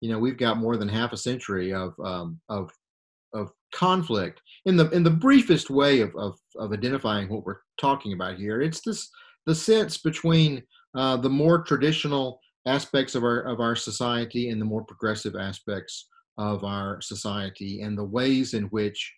you 0.00 0.10
know, 0.10 0.18
we've 0.18 0.38
got 0.38 0.58
more 0.58 0.76
than 0.76 0.88
half 0.88 1.12
a 1.12 1.16
century 1.16 1.72
of 1.72 1.94
um, 2.04 2.40
of 2.48 2.70
of 3.34 3.50
conflict 3.74 4.40
in 4.64 4.76
the 4.76 4.88
in 4.90 5.02
the 5.02 5.10
briefest 5.10 5.70
way 5.70 6.00
of, 6.00 6.14
of, 6.16 6.38
of 6.56 6.72
identifying 6.72 7.28
what 7.28 7.44
we're 7.44 7.60
talking 7.78 8.12
about 8.12 8.36
here. 8.36 8.62
It's 8.62 8.80
this 8.80 9.08
the 9.46 9.54
sense 9.54 9.98
between 9.98 10.62
uh, 10.96 11.16
the 11.16 11.30
more 11.30 11.62
traditional 11.62 12.40
aspects 12.66 13.14
of 13.14 13.24
our 13.24 13.40
of 13.40 13.60
our 13.60 13.76
society 13.76 14.50
and 14.50 14.60
the 14.60 14.64
more 14.64 14.84
progressive 14.84 15.36
aspects 15.36 16.08
of 16.38 16.64
our 16.64 17.00
society 17.00 17.82
and 17.82 17.98
the 17.98 18.04
ways 18.04 18.54
in 18.54 18.64
which 18.64 19.12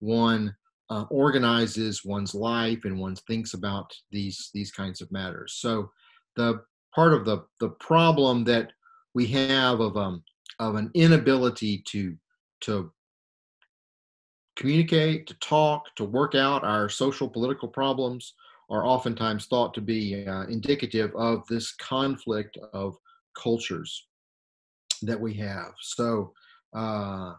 one 0.00 0.54
uh, 0.90 1.04
organizes 1.10 2.04
one's 2.04 2.34
life 2.34 2.84
and 2.84 2.98
one 2.98 3.16
thinks 3.26 3.54
about 3.54 3.90
these 4.10 4.50
these 4.54 4.70
kinds 4.70 5.00
of 5.00 5.10
matters. 5.10 5.54
So 5.58 5.90
the 6.36 6.62
part 6.94 7.12
of 7.12 7.24
the 7.24 7.44
the 7.60 7.70
problem 7.70 8.44
that 8.44 8.72
we 9.14 9.26
have 9.26 9.80
of 9.80 9.96
um 9.96 10.22
of 10.58 10.74
an 10.76 10.90
inability 10.94 11.82
to 11.86 12.16
to 12.60 12.92
communicate, 14.56 15.26
to 15.26 15.34
talk, 15.40 15.84
to 15.96 16.04
work 16.04 16.34
out 16.34 16.62
our 16.62 16.88
social 16.88 17.28
political 17.28 17.68
problems 17.68 18.34
are 18.70 18.86
oftentimes 18.86 19.46
thought 19.46 19.74
to 19.74 19.80
be 19.80 20.26
uh, 20.26 20.42
indicative 20.42 21.10
of 21.16 21.46
this 21.48 21.72
conflict 21.76 22.58
of 22.72 22.96
cultures 23.34 24.06
that 25.02 25.20
we 25.20 25.34
have. 25.34 25.72
So 25.80 26.32
uh, 26.74 27.32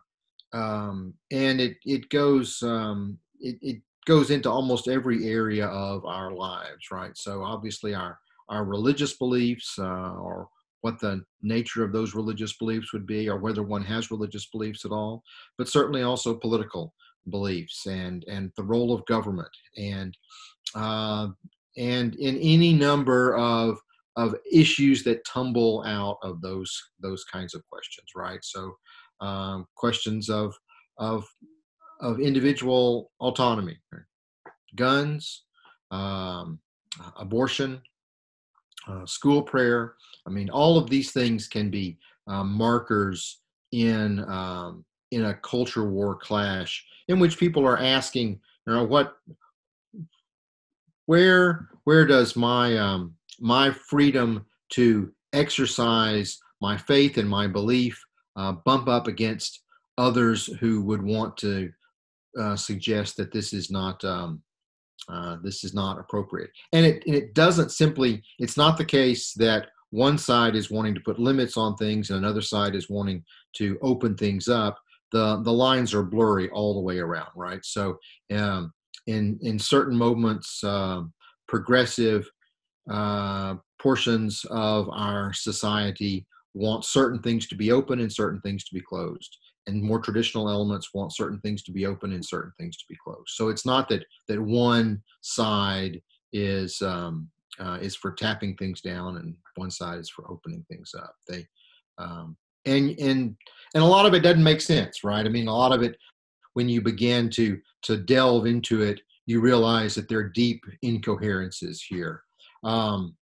um, 0.53 1.13
and 1.31 1.59
it 1.59 1.77
it 1.85 2.09
goes 2.09 2.61
um, 2.61 3.17
it, 3.39 3.57
it 3.61 3.81
goes 4.05 4.31
into 4.31 4.49
almost 4.49 4.87
every 4.87 5.27
area 5.29 5.67
of 5.67 6.05
our 6.05 6.31
lives, 6.31 6.91
right? 6.91 7.17
So 7.17 7.41
obviously 7.41 7.95
our 7.95 8.19
our 8.49 8.65
religious 8.65 9.17
beliefs 9.17 9.75
uh, 9.79 10.13
or 10.15 10.47
what 10.81 10.99
the 10.99 11.23
nature 11.41 11.83
of 11.83 11.93
those 11.93 12.13
religious 12.13 12.57
beliefs 12.57 12.91
would 12.91 13.07
be 13.07 13.29
or 13.29 13.37
whether 13.37 13.63
one 13.63 13.83
has 13.83 14.11
religious 14.11 14.47
beliefs 14.47 14.83
at 14.85 14.91
all 14.91 15.23
but 15.57 15.67
certainly 15.67 16.03
also 16.03 16.33
political 16.35 16.93
beliefs 17.29 17.85
and 17.85 18.23
and 18.27 18.51
the 18.57 18.63
role 18.63 18.93
of 18.93 19.05
government. 19.05 19.49
And 19.77 20.15
uh, 20.75 21.29
and 21.77 22.15
in 22.15 22.37
any 22.37 22.73
number 22.73 23.35
of 23.37 23.79
of 24.15 24.35
issues 24.51 25.03
that 25.03 25.25
tumble 25.25 25.83
out 25.85 26.17
of 26.21 26.41
those 26.41 26.71
those 26.99 27.23
kinds 27.25 27.55
of 27.55 27.63
questions 27.71 28.07
right? 28.15 28.43
So 28.43 28.73
um, 29.21 29.65
questions 29.75 30.29
of 30.29 30.53
of 30.97 31.25
of 32.01 32.19
individual 32.19 33.11
autonomy, 33.19 33.77
guns, 34.75 35.45
um, 35.91 36.59
abortion, 37.17 37.81
uh, 38.87 39.05
school 39.05 39.41
prayer. 39.41 39.95
I 40.25 40.29
mean, 40.29 40.49
all 40.49 40.77
of 40.77 40.89
these 40.89 41.11
things 41.11 41.47
can 41.47 41.69
be 41.69 41.97
uh, 42.27 42.43
markers 42.43 43.39
in 43.71 44.23
um, 44.29 44.85
in 45.11 45.25
a 45.25 45.33
culture 45.35 45.87
war 45.87 46.15
clash 46.15 46.85
in 47.07 47.19
which 47.19 47.37
people 47.37 47.65
are 47.65 47.77
asking, 47.77 48.39
you 48.65 48.73
know, 48.73 48.83
what, 48.83 49.17
where, 51.05 51.69
where 51.83 52.05
does 52.05 52.35
my 52.35 52.77
um, 52.77 53.13
my 53.39 53.71
freedom 53.71 54.45
to 54.69 55.11
exercise 55.33 56.39
my 56.61 56.77
faith 56.77 57.17
and 57.17 57.29
my 57.29 57.47
belief 57.47 58.01
uh, 58.35 58.53
bump 58.65 58.87
up 58.87 59.07
against 59.07 59.61
others 59.97 60.47
who 60.59 60.81
would 60.81 61.03
want 61.03 61.35
to 61.37 61.71
uh, 62.39 62.55
suggest 62.55 63.17
that 63.17 63.31
this 63.31 63.53
is 63.53 63.69
not 63.69 64.03
um, 64.03 64.41
uh, 65.09 65.37
this 65.43 65.63
is 65.63 65.73
not 65.73 65.99
appropriate. 65.99 66.51
And 66.71 66.85
it 66.85 67.03
and 67.05 67.15
it 67.15 67.33
doesn't 67.33 67.71
simply. 67.71 68.21
It's 68.39 68.57
not 68.57 68.77
the 68.77 68.85
case 68.85 69.33
that 69.33 69.67
one 69.89 70.17
side 70.17 70.55
is 70.55 70.71
wanting 70.71 70.95
to 70.95 71.01
put 71.01 71.19
limits 71.19 71.57
on 71.57 71.75
things 71.75 72.09
and 72.09 72.17
another 72.17 72.41
side 72.41 72.73
is 72.75 72.89
wanting 72.89 73.23
to 73.57 73.77
open 73.81 74.15
things 74.15 74.47
up. 74.47 74.79
The 75.11 75.41
the 75.43 75.53
lines 75.53 75.93
are 75.93 76.03
blurry 76.03 76.49
all 76.49 76.73
the 76.73 76.81
way 76.81 76.99
around, 76.99 77.29
right? 77.35 77.63
So 77.63 77.99
um, 78.31 78.73
in 79.07 79.37
in 79.41 79.59
certain 79.59 79.97
moments, 79.97 80.63
um, 80.63 81.13
progressive 81.47 82.29
uh, 82.89 83.55
portions 83.79 84.45
of 84.49 84.89
our 84.89 85.33
society 85.33 86.25
want 86.53 86.85
certain 86.85 87.19
things 87.19 87.47
to 87.47 87.55
be 87.55 87.71
open 87.71 87.99
and 87.99 88.11
certain 88.11 88.39
things 88.41 88.63
to 88.63 88.73
be 88.73 88.81
closed 88.81 89.37
and 89.67 89.81
more 89.81 89.99
traditional 89.99 90.49
elements 90.49 90.93
want 90.93 91.15
certain 91.15 91.39
things 91.39 91.63
to 91.63 91.71
be 91.71 91.85
open 91.85 92.13
and 92.13 92.25
certain 92.25 92.51
things 92.59 92.77
to 92.77 92.85
be 92.89 92.97
closed. 93.03 93.29
So 93.29 93.49
it's 93.49 93.65
not 93.65 93.87
that 93.89 94.05
that 94.27 94.41
one 94.41 95.01
side 95.21 96.01
is 96.31 96.81
um, 96.81 97.29
uh, 97.59 97.77
is 97.81 97.95
for 97.95 98.11
tapping 98.11 98.55
things 98.57 98.81
down 98.81 99.17
and 99.17 99.35
one 99.55 99.71
side 99.71 99.99
is 99.99 100.09
for 100.09 100.29
opening 100.29 100.65
things 100.69 100.93
up. 100.97 101.15
They 101.27 101.47
um, 101.97 102.35
and 102.65 102.91
and 102.99 103.35
and 103.73 103.83
a 103.83 103.87
lot 103.87 104.05
of 104.05 104.13
it 104.13 104.21
doesn't 104.21 104.43
make 104.43 104.61
sense 104.61 105.03
right? 105.03 105.25
I 105.25 105.29
mean 105.29 105.47
a 105.47 105.55
lot 105.55 105.71
of 105.71 105.83
it 105.83 105.97
when 106.53 106.69
you 106.69 106.81
begin 106.81 107.29
to 107.31 107.59
to 107.83 107.97
delve 107.97 108.45
into 108.45 108.81
it 108.81 109.01
you 109.25 109.39
realize 109.39 109.95
that 109.95 110.09
there 110.09 110.19
are 110.19 110.29
deep 110.29 110.63
incoherences 110.81 111.81
here. 111.81 112.23
Um, 112.63 113.15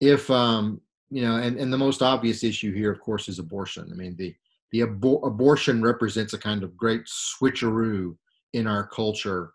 if 0.00 0.28
um, 0.30 0.80
you 1.10 1.22
know, 1.22 1.36
and, 1.36 1.58
and 1.58 1.72
the 1.72 1.78
most 1.78 2.02
obvious 2.02 2.42
issue 2.42 2.72
here, 2.72 2.90
of 2.90 3.00
course, 3.00 3.28
is 3.28 3.38
abortion. 3.38 3.88
I 3.92 3.94
mean, 3.94 4.16
the 4.16 4.34
the 4.72 4.80
abor- 4.80 5.26
abortion 5.26 5.82
represents 5.82 6.32
a 6.32 6.38
kind 6.38 6.62
of 6.62 6.76
great 6.76 7.02
switcheroo 7.06 8.16
in 8.52 8.66
our 8.66 8.86
culture 8.86 9.52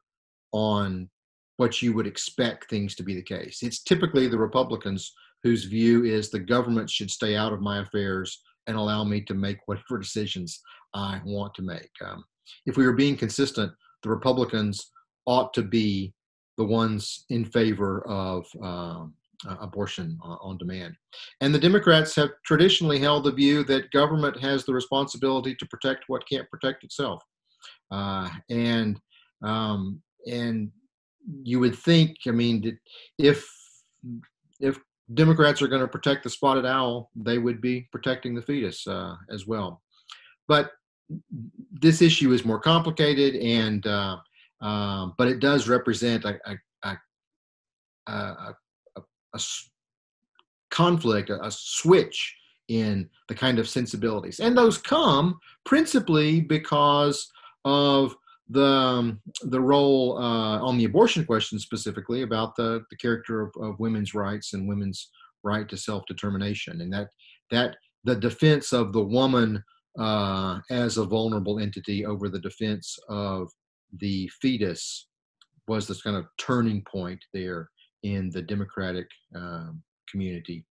on 0.51 1.09
what 1.57 1.81
you 1.81 1.93
would 1.93 2.07
expect 2.07 2.69
things 2.69 2.95
to 2.95 3.03
be 3.03 3.15
the 3.15 3.21
case. 3.21 3.63
It's 3.63 3.83
typically 3.83 4.27
the 4.27 4.37
Republicans 4.37 5.13
whose 5.43 5.65
view 5.65 6.05
is 6.05 6.29
the 6.29 6.39
government 6.39 6.89
should 6.89 7.11
stay 7.11 7.35
out 7.35 7.53
of 7.53 7.61
my 7.61 7.79
affairs 7.79 8.41
and 8.67 8.77
allow 8.77 9.03
me 9.03 9.21
to 9.21 9.33
make 9.33 9.57
whatever 9.65 9.97
decisions 10.01 10.61
I 10.93 11.21
want 11.25 11.53
to 11.55 11.61
make. 11.61 11.91
Um, 12.03 12.23
if 12.65 12.77
we 12.77 12.85
were 12.85 12.93
being 12.93 13.17
consistent, 13.17 13.71
the 14.03 14.09
Republicans 14.09 14.91
ought 15.25 15.53
to 15.55 15.63
be 15.63 16.13
the 16.57 16.63
ones 16.63 17.25
in 17.29 17.45
favor 17.45 18.07
of 18.07 18.45
um, 18.61 19.13
uh, 19.47 19.55
abortion 19.59 20.17
on, 20.21 20.37
on 20.41 20.57
demand. 20.57 20.95
And 21.41 21.53
the 21.53 21.59
Democrats 21.59 22.15
have 22.15 22.29
traditionally 22.45 22.99
held 22.99 23.23
the 23.23 23.31
view 23.31 23.63
that 23.65 23.91
government 23.91 24.39
has 24.39 24.65
the 24.65 24.73
responsibility 24.73 25.55
to 25.55 25.65
protect 25.67 26.05
what 26.07 26.27
can't 26.27 26.49
protect 26.49 26.83
itself. 26.83 27.23
Uh, 27.91 28.29
and 28.49 28.99
um, 29.43 30.01
and 30.29 30.71
you 31.43 31.59
would 31.59 31.75
think, 31.75 32.17
I 32.27 32.31
mean, 32.31 32.77
if 33.17 33.47
if 34.59 34.79
Democrats 35.13 35.61
are 35.61 35.67
going 35.67 35.81
to 35.81 35.87
protect 35.87 36.23
the 36.23 36.29
spotted 36.29 36.65
owl, 36.65 37.11
they 37.15 37.37
would 37.37 37.61
be 37.61 37.87
protecting 37.91 38.35
the 38.35 38.41
fetus 38.41 38.85
uh, 38.87 39.15
as 39.31 39.47
well. 39.47 39.81
But 40.47 40.71
this 41.71 42.01
issue 42.01 42.33
is 42.33 42.43
more 42.43 42.59
complicated, 42.59 43.35
and 43.35 43.85
uh, 43.85 44.17
uh, 44.61 45.07
but 45.17 45.27
it 45.27 45.39
does 45.39 45.69
represent 45.69 46.25
a, 46.25 46.39
a, 46.45 46.97
a, 48.07 48.11
a, 48.11 48.55
a 49.37 50.75
conflict, 50.75 51.29
a, 51.29 51.51
switch 51.51 52.35
in 52.67 53.09
the 53.29 53.35
kind 53.35 53.59
of 53.59 53.69
sensibilities, 53.69 54.39
and 54.39 54.57
those 54.57 54.77
come 54.77 55.39
principally 55.65 56.41
because 56.41 57.31
of 57.65 58.15
the 58.49 58.63
um, 58.63 59.21
the 59.43 59.59
role 59.59 60.17
uh, 60.17 60.59
on 60.61 60.77
the 60.77 60.85
abortion 60.85 61.25
question 61.25 61.59
specifically 61.59 62.21
about 62.21 62.55
the 62.55 62.83
the 62.89 62.97
character 62.97 63.41
of, 63.41 63.51
of 63.61 63.79
women's 63.79 64.13
rights 64.13 64.53
and 64.53 64.67
women's 64.67 65.09
right 65.43 65.67
to 65.69 65.77
self 65.77 66.05
determination, 66.07 66.81
and 66.81 66.91
that 66.93 67.09
that 67.51 67.75
the 68.03 68.15
defense 68.15 68.73
of 68.73 68.93
the 68.93 69.03
woman 69.03 69.63
uh, 69.99 70.59
as 70.69 70.97
a 70.97 71.05
vulnerable 71.05 71.59
entity 71.59 72.05
over 72.05 72.29
the 72.29 72.39
defense 72.39 72.97
of 73.09 73.49
the 73.99 74.29
fetus 74.41 75.07
was 75.67 75.87
this 75.87 76.01
kind 76.01 76.15
of 76.15 76.25
turning 76.37 76.83
point 76.89 77.19
there 77.33 77.69
in 78.13 78.29
the 78.29 78.41
democratic 78.41 79.07
um, 79.35 79.81
community 80.09 80.65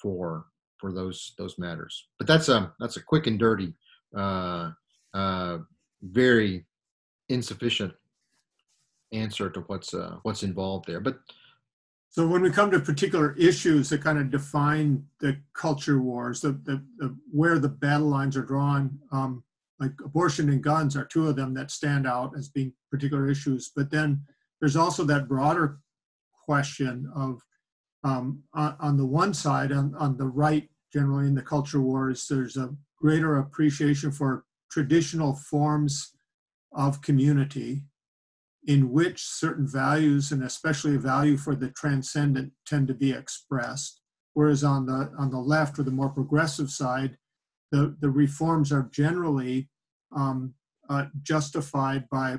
for 0.00 0.46
for 0.80 0.92
those 0.92 1.34
those 1.38 1.58
matters. 1.58 2.08
But 2.18 2.26
that's 2.26 2.48
a 2.48 2.72
that's 2.80 2.96
a 2.96 3.02
quick 3.02 3.26
and 3.26 3.38
dirty, 3.38 3.72
uh, 4.16 4.70
uh, 5.12 5.58
very 6.02 6.66
insufficient 7.28 7.92
answer 9.12 9.48
to 9.50 9.60
what's 9.60 9.94
uh, 9.94 10.16
what's 10.22 10.42
involved 10.42 10.86
there. 10.86 11.00
But 11.00 11.18
so 12.10 12.26
when 12.26 12.42
we 12.42 12.50
come 12.50 12.70
to 12.70 12.78
particular 12.78 13.34
issues 13.36 13.88
that 13.90 14.02
kind 14.02 14.18
of 14.18 14.30
define 14.30 15.04
the 15.18 15.36
culture 15.52 16.00
wars, 16.00 16.40
the, 16.40 16.52
the, 16.52 16.82
the 16.98 17.16
where 17.30 17.58
the 17.58 17.68
battle 17.68 18.08
lines 18.08 18.36
are 18.36 18.44
drawn, 18.44 18.98
um, 19.10 19.42
like 19.80 19.92
abortion 20.04 20.48
and 20.48 20.62
guns 20.62 20.96
are 20.96 21.06
two 21.06 21.28
of 21.28 21.36
them 21.36 21.54
that 21.54 21.70
stand 21.70 22.06
out 22.06 22.36
as 22.36 22.48
being 22.48 22.72
particular 22.90 23.28
issues. 23.28 23.72
But 23.74 23.90
then 23.90 24.22
there's 24.60 24.76
also 24.76 25.04
that 25.04 25.28
broader 25.28 25.80
question 26.44 27.10
of 27.14 27.40
um, 28.02 28.42
on, 28.52 28.76
on, 28.80 28.96
the 28.98 29.06
one 29.06 29.32
side, 29.32 29.72
on, 29.72 29.94
on 29.94 30.16
the 30.18 30.26
right, 30.26 30.68
generally 30.92 31.26
in 31.26 31.34
the 31.34 31.42
culture 31.42 31.80
wars, 31.80 32.26
there's 32.28 32.56
a 32.56 32.74
greater 32.98 33.38
appreciation 33.38 34.12
for 34.12 34.44
traditional 34.70 35.34
forms 35.34 36.12
of 36.72 37.00
community 37.00 37.84
in 38.66 38.90
which 38.90 39.22
certain 39.22 39.66
values 39.66 40.32
and 40.32 40.42
especially 40.42 40.96
a 40.96 40.98
value 40.98 41.36
for 41.36 41.54
the 41.54 41.70
transcendent 41.70 42.52
tend 42.66 42.88
to 42.88 42.94
be 42.94 43.12
expressed. 43.12 44.00
Whereas 44.34 44.64
on 44.64 44.86
the 44.86 45.12
on 45.18 45.30
the 45.30 45.38
left 45.38 45.78
or 45.78 45.84
the 45.84 45.90
more 45.90 46.08
progressive 46.08 46.70
side 46.70 47.16
the 47.74 47.96
the 48.00 48.10
reforms 48.10 48.72
are 48.72 48.88
generally 48.92 49.68
um, 50.14 50.54
uh, 50.88 51.06
justified 51.22 52.08
by 52.08 52.38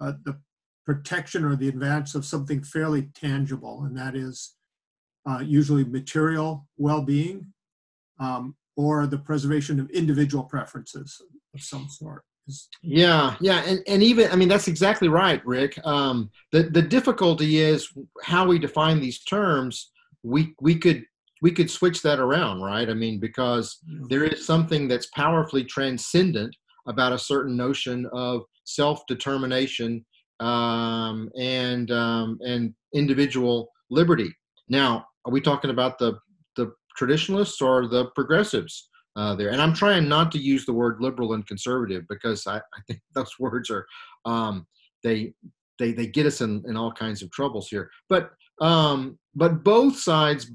uh, 0.00 0.12
the 0.24 0.38
protection 0.84 1.44
or 1.44 1.56
the 1.56 1.68
advance 1.68 2.14
of 2.14 2.24
something 2.24 2.62
fairly 2.62 3.08
tangible 3.14 3.84
and 3.84 3.96
that 3.96 4.16
is 4.16 4.54
uh, 5.28 5.38
usually 5.38 5.84
material 5.84 6.66
well-being 6.76 7.46
um, 8.18 8.56
or 8.76 9.06
the 9.06 9.18
preservation 9.18 9.78
of 9.78 9.88
individual 9.90 10.44
preferences 10.44 11.20
of 11.54 11.62
some 11.62 11.88
sort 11.88 12.24
yeah, 12.82 13.36
yeah, 13.40 13.62
and, 13.66 13.80
and 13.86 14.02
even 14.02 14.30
I 14.30 14.36
mean 14.36 14.48
that's 14.48 14.66
exactly 14.66 15.08
right, 15.08 15.44
Rick. 15.46 15.78
Um, 15.86 16.30
the 16.50 16.64
the 16.64 16.82
difficulty 16.82 17.58
is 17.58 17.88
how 18.24 18.46
we 18.46 18.58
define 18.58 19.00
these 19.00 19.22
terms. 19.22 19.92
We 20.24 20.54
we 20.60 20.76
could 20.76 21.04
we 21.40 21.52
could 21.52 21.70
switch 21.70 22.02
that 22.02 22.18
around, 22.18 22.60
right? 22.62 22.88
I 22.88 22.94
mean, 22.94 23.20
because 23.20 23.78
there 24.08 24.24
is 24.24 24.44
something 24.44 24.88
that's 24.88 25.06
powerfully 25.06 25.64
transcendent 25.64 26.54
about 26.86 27.12
a 27.12 27.18
certain 27.18 27.56
notion 27.56 28.08
of 28.12 28.42
self 28.64 29.06
determination 29.06 30.04
um, 30.40 31.30
and 31.38 31.90
um, 31.90 32.38
and 32.42 32.74
individual 32.94 33.70
liberty. 33.90 34.34
Now, 34.68 35.06
are 35.24 35.32
we 35.32 35.40
talking 35.40 35.70
about 35.70 35.98
the 35.98 36.18
the 36.56 36.72
traditionalists 36.96 37.60
or 37.60 37.88
the 37.88 38.06
progressives? 38.14 38.88
uh, 39.16 39.34
there. 39.34 39.50
And 39.50 39.60
I'm 39.60 39.74
trying 39.74 40.08
not 40.08 40.32
to 40.32 40.38
use 40.38 40.64
the 40.64 40.72
word 40.72 40.98
liberal 41.00 41.34
and 41.34 41.46
conservative 41.46 42.04
because 42.08 42.46
I, 42.46 42.56
I 42.56 42.80
think 42.86 43.00
those 43.14 43.38
words 43.38 43.70
are 43.70 43.86
um, 44.24 44.66
they 45.02 45.32
they 45.78 45.92
they 45.92 46.06
get 46.06 46.26
us 46.26 46.40
in, 46.40 46.62
in 46.66 46.76
all 46.76 46.92
kinds 46.92 47.22
of 47.22 47.30
troubles 47.30 47.68
here. 47.68 47.90
But 48.08 48.30
um, 48.60 49.18
but 49.34 49.64
both 49.64 49.98
sides 49.98 50.50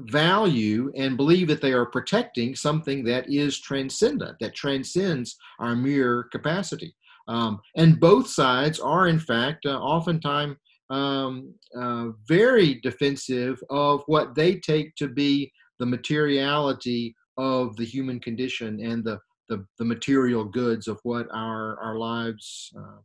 value 0.00 0.92
and 0.94 1.16
believe 1.16 1.48
that 1.48 1.62
they 1.62 1.72
are 1.72 1.86
protecting 1.86 2.54
something 2.54 3.02
that 3.04 3.32
is 3.32 3.58
transcendent, 3.58 4.36
that 4.40 4.54
transcends 4.54 5.36
our 5.58 5.74
mere 5.74 6.24
capacity. 6.24 6.94
Um, 7.28 7.60
and 7.76 8.00
both 8.00 8.28
sides 8.28 8.78
are, 8.78 9.08
in 9.08 9.18
fact, 9.18 9.66
uh, 9.66 9.78
oftentimes 9.78 10.56
um, 10.90 11.54
uh, 11.76 12.08
very 12.28 12.74
defensive 12.82 13.60
of 13.70 14.02
what 14.06 14.34
they 14.34 14.56
take 14.56 14.94
to 14.96 15.08
be 15.08 15.52
the 15.78 15.86
materiality 15.86 17.14
of 17.36 17.76
the 17.76 17.84
human 17.84 18.20
condition 18.20 18.80
and 18.80 19.04
the 19.04 19.18
the, 19.48 19.64
the 19.78 19.84
material 19.84 20.44
goods 20.44 20.88
of 20.88 20.98
what 21.04 21.28
our 21.32 21.78
our 21.80 21.96
lives 21.96 22.72
uh, 22.76 23.00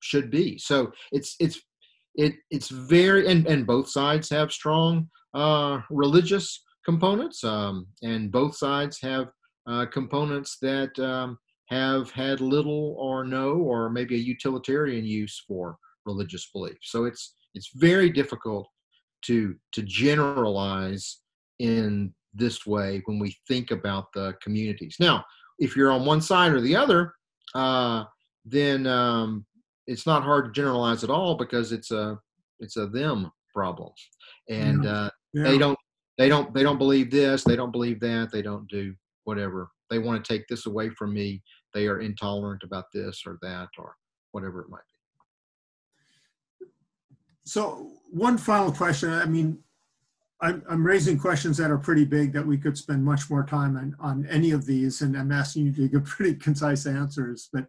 should 0.00 0.30
be. 0.30 0.58
So 0.58 0.92
it's 1.10 1.36
it's 1.38 1.60
it 2.14 2.34
it's 2.50 2.68
very 2.68 3.26
and 3.26 3.46
and 3.46 3.66
both 3.66 3.88
sides 3.88 4.28
have 4.30 4.52
strong 4.52 5.08
uh, 5.34 5.80
religious 5.90 6.62
components, 6.84 7.44
um, 7.44 7.86
and 8.02 8.30
both 8.30 8.56
sides 8.56 8.98
have 9.02 9.28
uh, 9.68 9.86
components 9.86 10.58
that 10.60 10.98
um, 10.98 11.38
have 11.72 12.10
had 12.10 12.40
little 12.40 12.94
or 12.98 13.24
no 13.24 13.54
or 13.54 13.88
maybe 13.88 14.14
a 14.14 14.18
utilitarian 14.18 15.04
use 15.04 15.42
for 15.48 15.76
religious 16.04 16.50
belief. 16.52 16.78
So 16.82 17.04
it's 17.04 17.34
it's 17.54 17.70
very 17.74 18.10
difficult 18.10 18.68
to 19.22 19.54
to 19.72 19.82
generalize 19.82 21.20
in 21.58 22.12
this 22.34 22.66
way 22.66 23.02
when 23.06 23.18
we 23.18 23.36
think 23.48 23.70
about 23.70 24.12
the 24.14 24.34
communities. 24.42 24.96
Now, 24.98 25.24
if 25.58 25.76
you're 25.76 25.92
on 25.92 26.04
one 26.04 26.20
side 26.20 26.52
or 26.52 26.60
the 26.60 26.76
other, 26.76 27.14
uh, 27.54 28.04
then 28.44 28.86
um, 28.86 29.46
it's 29.86 30.06
not 30.06 30.22
hard 30.22 30.46
to 30.46 30.60
generalize 30.60 31.04
at 31.04 31.10
all 31.10 31.36
because 31.36 31.72
it's 31.72 31.90
a 31.90 32.18
it's 32.60 32.76
a 32.76 32.86
them 32.86 33.30
problem, 33.54 33.92
and 34.48 34.86
uh, 34.86 35.10
yeah. 35.32 35.44
they 35.44 35.58
don't 35.58 35.78
they 36.18 36.28
don't 36.28 36.52
they 36.54 36.62
don't 36.62 36.78
believe 36.78 37.10
this, 37.10 37.44
they 37.44 37.56
don't 37.56 37.72
believe 37.72 38.00
that, 38.00 38.30
they 38.32 38.42
don't 38.42 38.68
do 38.68 38.94
whatever. 39.24 39.70
They 39.90 39.98
want 39.98 40.24
to 40.24 40.32
take 40.32 40.48
this 40.48 40.66
away 40.66 40.90
from 40.90 41.12
me. 41.12 41.42
They 41.74 41.86
are 41.86 42.00
intolerant 42.00 42.62
about 42.62 42.86
this 42.92 43.22
or 43.26 43.38
that 43.42 43.68
or 43.78 43.96
whatever 44.32 44.60
it 44.60 44.68
might 44.68 44.80
be. 46.60 46.66
So 47.44 47.90
one 48.10 48.38
final 48.38 48.72
question. 48.72 49.10
I 49.10 49.24
mean, 49.24 49.58
I'm, 50.40 50.62
I'm 50.68 50.84
raising 50.84 51.18
questions 51.18 51.56
that 51.58 51.70
are 51.70 51.78
pretty 51.78 52.04
big 52.04 52.32
that 52.32 52.46
we 52.46 52.58
could 52.58 52.76
spend 52.76 53.04
much 53.04 53.30
more 53.30 53.44
time 53.44 53.76
on, 53.76 53.96
on 54.00 54.26
any 54.26 54.50
of 54.50 54.66
these, 54.66 55.00
and 55.00 55.16
I'm 55.16 55.30
asking 55.30 55.66
you 55.66 55.72
to 55.72 55.88
give 55.88 56.04
pretty 56.04 56.34
concise 56.34 56.86
answers. 56.86 57.48
But 57.52 57.66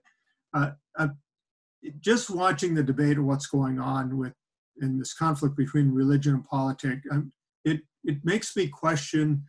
uh, 0.54 0.72
uh, 0.98 1.10
just 2.00 2.30
watching 2.30 2.74
the 2.74 2.84
debate 2.84 3.18
of 3.18 3.26
what's 3.26 3.48
going 3.48 3.80
on 3.80 4.18
with 4.18 4.34
in 4.82 4.98
this 4.98 5.14
conflict 5.14 5.56
between 5.56 5.94
religion 5.94 6.34
and 6.34 6.46
politics, 6.46 7.06
um, 7.12 7.32
it 7.64 7.82
it 8.04 8.18
makes 8.24 8.56
me 8.56 8.68
question 8.68 9.44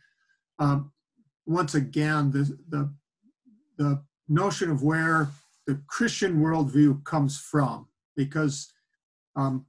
um, 0.59 0.91
once 1.45 1.75
again 1.75 2.31
the 2.31 2.57
the 2.69 2.93
the 3.77 4.03
notion 4.27 4.71
of 4.71 4.83
where 4.83 5.29
the 5.67 5.81
Christian 5.87 6.39
worldview 6.39 7.03
comes 7.03 7.39
from, 7.39 7.87
because 8.15 8.71
um, 9.35 9.65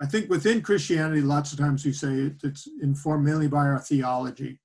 I 0.00 0.06
think 0.06 0.28
within 0.30 0.62
Christianity, 0.62 1.22
lots 1.22 1.52
of 1.52 1.58
times 1.58 1.84
we 1.84 1.92
say 1.92 2.32
it's 2.42 2.68
informed 2.82 3.24
mainly 3.24 3.48
by 3.48 3.66
our 3.66 3.78
theology, 3.78 4.60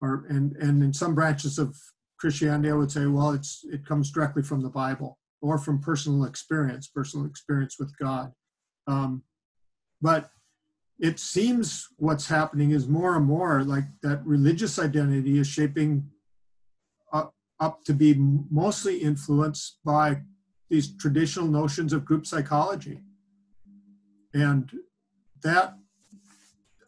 or 0.00 0.26
and 0.28 0.56
and 0.56 0.82
in 0.82 0.92
some 0.92 1.14
branches 1.14 1.58
of 1.58 1.76
Christianity, 2.18 2.70
I 2.70 2.74
would 2.74 2.90
say, 2.90 3.06
well, 3.06 3.30
it's 3.30 3.64
it 3.70 3.84
comes 3.84 4.10
directly 4.10 4.42
from 4.42 4.62
the 4.62 4.70
Bible 4.70 5.18
or 5.42 5.58
from 5.58 5.80
personal 5.80 6.24
experience, 6.24 6.86
personal 6.88 7.26
experience 7.26 7.76
with 7.78 7.96
God. 7.98 8.32
Um, 8.86 9.22
but 10.00 10.30
it 10.98 11.18
seems 11.18 11.88
what's 11.96 12.26
happening 12.26 12.70
is 12.70 12.88
more 12.88 13.16
and 13.16 13.26
more 13.26 13.62
like 13.64 13.84
that 14.02 14.24
religious 14.24 14.78
identity 14.78 15.38
is 15.38 15.46
shaping 15.46 16.08
up, 17.60 17.84
to 17.84 17.94
be 17.94 18.14
mostly 18.14 18.98
influenced 18.98 19.78
by 19.84 20.22
these 20.70 20.96
traditional 20.96 21.46
notions 21.46 21.92
of 21.92 22.04
group 22.04 22.26
psychology. 22.26 23.00
And 24.32 24.70
that 25.42 25.74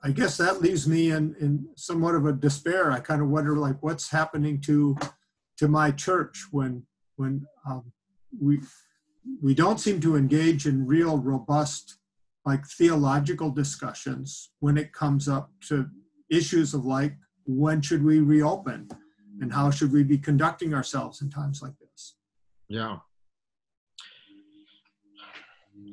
i 0.03 0.11
guess 0.11 0.37
that 0.37 0.61
leaves 0.61 0.87
me 0.87 1.11
in 1.11 1.35
in 1.41 1.67
somewhat 1.77 2.15
of 2.15 2.27
a 2.27 2.33
despair. 2.33 2.91
I 2.91 3.01
kind 3.01 3.21
of 3.21 3.29
wonder 3.29 3.57
like 3.57 3.77
what's 3.83 4.11
happening 4.11 4.61
to 4.63 4.97
to 5.59 5.69
my 5.69 5.91
church 5.91 6.47
when 6.51 6.87
when 7.17 7.47
um, 7.69 7.93
we 8.41 8.61
we 9.43 9.55
don't 9.55 9.81
seem 9.81 10.01
to 10.01 10.17
engage 10.17 10.67
in 10.67 10.87
real 10.87 11.19
robust 11.19 11.99
like 12.45 12.65
theological 12.67 13.51
discussions 13.51 14.51
when 14.61 14.77
it 14.79 14.93
comes 14.93 15.29
up 15.29 15.51
to 15.69 15.87
issues 16.31 16.75
of 16.75 16.85
like 16.85 17.15
when 17.45 17.81
should 17.81 18.05
we 18.05 18.21
reopen 18.21 18.89
and 19.41 19.53
how 19.53 19.71
should 19.71 19.93
we 19.93 20.03
be 20.03 20.19
conducting 20.19 20.75
ourselves 20.75 21.23
in 21.23 21.31
times 21.31 21.63
like 21.63 21.79
this? 21.79 22.17
Yeah. 22.69 22.99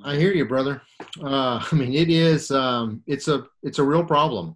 I 0.06 0.16
hear 0.16 0.34
you 0.34 0.46
brother. 0.46 0.82
Uh, 1.22 1.64
i 1.72 1.76
mean 1.76 1.94
it 1.94 2.10
is 2.10 2.52
um, 2.52 3.04
it's 3.08 3.28
a 3.28 3.46
it's 3.62 3.80
a 3.80 3.84
real 3.84 4.04
problem. 4.04 4.56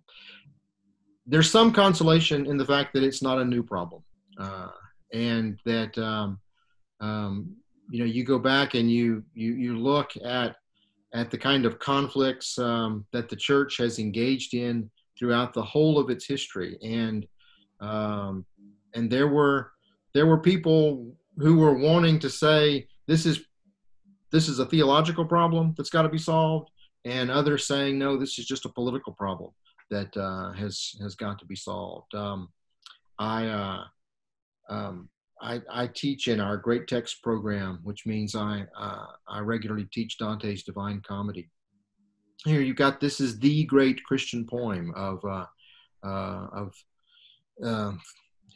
There's 1.25 1.51
some 1.51 1.73
consolation 1.73 2.45
in 2.45 2.57
the 2.57 2.65
fact 2.65 2.93
that 2.93 3.03
it's 3.03 3.21
not 3.21 3.39
a 3.39 3.45
new 3.45 3.61
problem 3.61 4.03
uh, 4.39 4.69
and 5.13 5.59
that 5.65 5.97
um, 5.97 6.39
um, 7.01 7.55
you 7.89 7.99
know 7.99 8.05
you 8.05 8.23
go 8.23 8.39
back 8.39 8.73
and 8.73 8.89
you 8.89 9.23
you 9.33 9.53
you 9.53 9.77
look 9.77 10.11
at 10.23 10.55
at 11.13 11.31
the 11.31 11.37
kind 11.37 11.65
of 11.65 11.79
conflicts 11.79 12.57
um, 12.59 13.05
that 13.13 13.29
the 13.29 13.35
church 13.35 13.77
has 13.77 13.99
engaged 13.99 14.53
in 14.53 14.89
throughout 15.17 15.53
the 15.53 15.63
whole 15.63 15.97
of 15.97 16.09
its 16.09 16.25
history. 16.25 16.77
And 16.83 17.25
um, 17.79 18.45
and 18.97 19.11
there 19.11 19.27
were 19.27 19.71
there 20.13 20.25
were 20.25 20.39
people 20.39 21.15
who 21.37 21.57
were 21.57 21.77
wanting 21.77 22.17
to 22.19 22.29
say 22.29 22.87
this 23.07 23.25
is 23.25 23.45
this 24.31 24.49
is 24.49 24.59
a 24.59 24.65
theological 24.65 25.25
problem 25.25 25.73
that's 25.77 25.91
got 25.91 26.01
to 26.01 26.09
be 26.09 26.17
solved 26.17 26.69
and 27.05 27.29
others 27.29 27.67
saying 27.67 27.97
no 27.97 28.17
this 28.17 28.39
is 28.39 28.45
just 28.45 28.65
a 28.65 28.69
political 28.69 29.13
problem 29.13 29.51
that 29.89 30.15
uh, 30.17 30.51
has 30.53 30.95
has 31.01 31.15
got 31.15 31.37
to 31.39 31.45
be 31.45 31.55
solved 31.55 32.13
um, 32.15 32.49
i 33.19 33.45
uh, 33.45 33.83
um, 34.69 35.09
I, 35.39 35.61
I, 35.71 35.87
teach 35.87 36.27
in 36.27 36.41
our 36.41 36.57
Great 36.57 36.87
Text 36.87 37.21
program, 37.21 37.79
which 37.83 38.07
means 38.07 38.35
I 38.35 38.65
uh, 38.75 39.05
I 39.29 39.39
regularly 39.39 39.87
teach 39.93 40.17
Dante's 40.17 40.63
Divine 40.63 40.99
Comedy. 41.07 41.47
Here 42.43 42.59
you've 42.59 42.75
got 42.75 42.99
this 42.99 43.21
is 43.21 43.39
the 43.39 43.63
great 43.65 44.03
Christian 44.03 44.45
poem 44.45 44.91
of 44.95 45.23
uh, 45.23 45.45
uh, 46.03 46.47
of 46.53 46.73
um, 47.63 48.01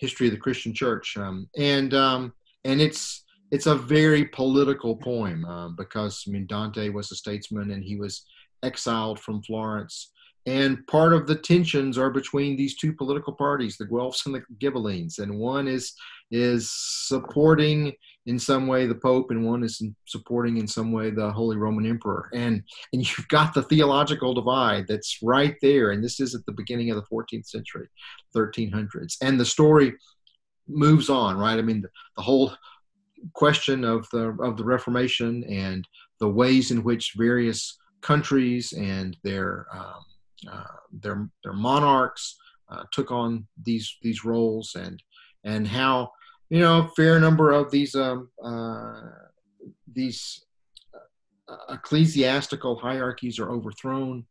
history 0.02 0.28
of 0.28 0.34
the 0.34 0.40
Christian 0.40 0.74
Church, 0.74 1.16
um, 1.16 1.48
and 1.58 1.94
um, 1.94 2.34
and 2.66 2.82
it's 2.82 3.24
it's 3.52 3.68
a 3.68 3.76
very 3.76 4.26
political 4.26 4.96
poem 4.98 5.46
um, 5.46 5.76
because 5.78 6.26
I 6.28 6.32
mean 6.32 6.48
Dante 6.48 6.90
was 6.90 7.12
a 7.12 7.16
statesman 7.16 7.72
and 7.72 7.84
he 7.84 7.96
was 7.96 8.26
exiled 8.64 9.20
from 9.20 9.42
Florence 9.44 10.12
and 10.46 10.86
part 10.88 11.14
of 11.14 11.28
the 11.28 11.36
tensions 11.36 11.98
are 11.98 12.10
between 12.10 12.56
these 12.56 12.76
two 12.76 12.94
political 12.94 13.34
parties 13.34 13.78
the 13.78 13.86
guelphs 13.86 14.26
and 14.26 14.36
the 14.36 14.44
ghibellines 14.60 15.20
and 15.20 15.38
one 15.38 15.68
is 15.68 15.94
is 16.32 16.72
supporting 16.72 17.94
in 18.26 18.38
some 18.38 18.67
way 18.67 18.86
the 18.86 18.96
pope 18.96 19.32
and 19.32 19.46
one 19.46 19.63
is 19.63 19.82
supporting 20.06 20.58
in 20.58 20.67
some 20.67 20.91
way 20.91 21.10
the 21.10 21.32
holy 21.32 21.58
roman 21.58 21.86
emperor. 21.86 22.30
And 22.34 22.63
and 22.94 23.02
you've 23.02 23.28
got 23.28 23.54
the 23.54 23.63
theological 23.63 24.34
divide 24.34 24.86
that's 24.88 25.20
right 25.22 25.56
there. 25.62 25.91
And 25.91 26.04
this 26.04 26.20
is 26.20 26.36
at 26.36 26.46
the 26.46 26.52
beginning 26.54 26.91
of 26.91 26.98
the 26.98 27.15
14th 27.15 27.48
century 27.48 27.88
1300s 28.36 29.17
and 29.22 29.39
the 29.39 29.46
story 29.46 29.94
moves 30.67 31.10
on 31.10 31.38
right? 31.38 31.58
I 31.58 31.62
mean 31.62 31.82
the, 31.82 31.89
the 32.15 32.24
whole 32.24 32.54
question 33.34 33.84
of 33.84 34.08
the 34.12 34.30
of 34.41 34.58
the 34.58 34.63
reformation 34.63 35.44
and 35.46 35.88
the 36.20 36.30
ways 36.30 36.72
in 36.72 36.84
which 36.84 37.13
various 37.17 37.78
countries 38.02 38.74
and 38.74 39.17
their 39.24 39.67
um, 39.74 40.04
uh, 40.52 40.63
their 40.91 41.30
their 41.44 41.54
monarchs 41.54 42.38
uh, 42.70 42.84
took 42.91 43.12
on 43.12 43.48
these 43.63 43.98
these 44.02 44.24
roles 44.24 44.76
and 44.76 45.02
and 45.44 45.67
how 45.67 46.12
you 46.52 46.60
know 46.60 46.92
fair 46.96 47.20
number 47.20 47.52
of 47.52 47.72
these 47.72 47.96
um, 47.96 48.30
uh, 48.44 49.02
these 49.92 50.46
ecclesiastical 51.70 52.76
hierarchies 52.76 53.40
are 53.40 53.52
overthrown. 53.52 54.26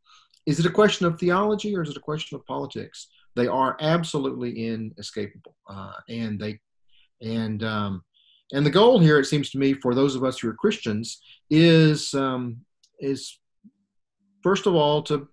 Is 0.47 0.61
it 0.61 0.67
a 0.67 0.71
question 0.71 1.07
of 1.07 1.19
theology 1.19 1.77
or 1.77 1.83
is 1.83 1.91
it 1.91 1.97
a 1.97 2.01
question 2.01 2.37
of 2.37 2.47
politics? 2.47 3.09
They 3.37 3.47
are 3.47 3.77
absolutely 3.81 4.67
inescapable, 4.67 5.57
uh, 5.69 5.93
and 6.09 6.39
they 6.39 6.61
and 7.23 7.65
um, 7.65 8.05
and 8.53 8.67
the 8.67 8.71
goal 8.71 8.99
here, 8.99 9.19
it 9.19 9.27
seems 9.27 9.51
to 9.51 9.59
me, 9.59 9.73
for 9.73 9.95
those 9.95 10.15
of 10.15 10.25
us 10.25 10.39
who 10.39 10.51
are 10.51 10.55
Christians, 10.55 11.23
is 11.49 12.13
um, 12.13 12.59
is 12.99 13.39
first 14.43 14.67
of 14.67 14.75
all 14.75 15.03
to 15.05 15.27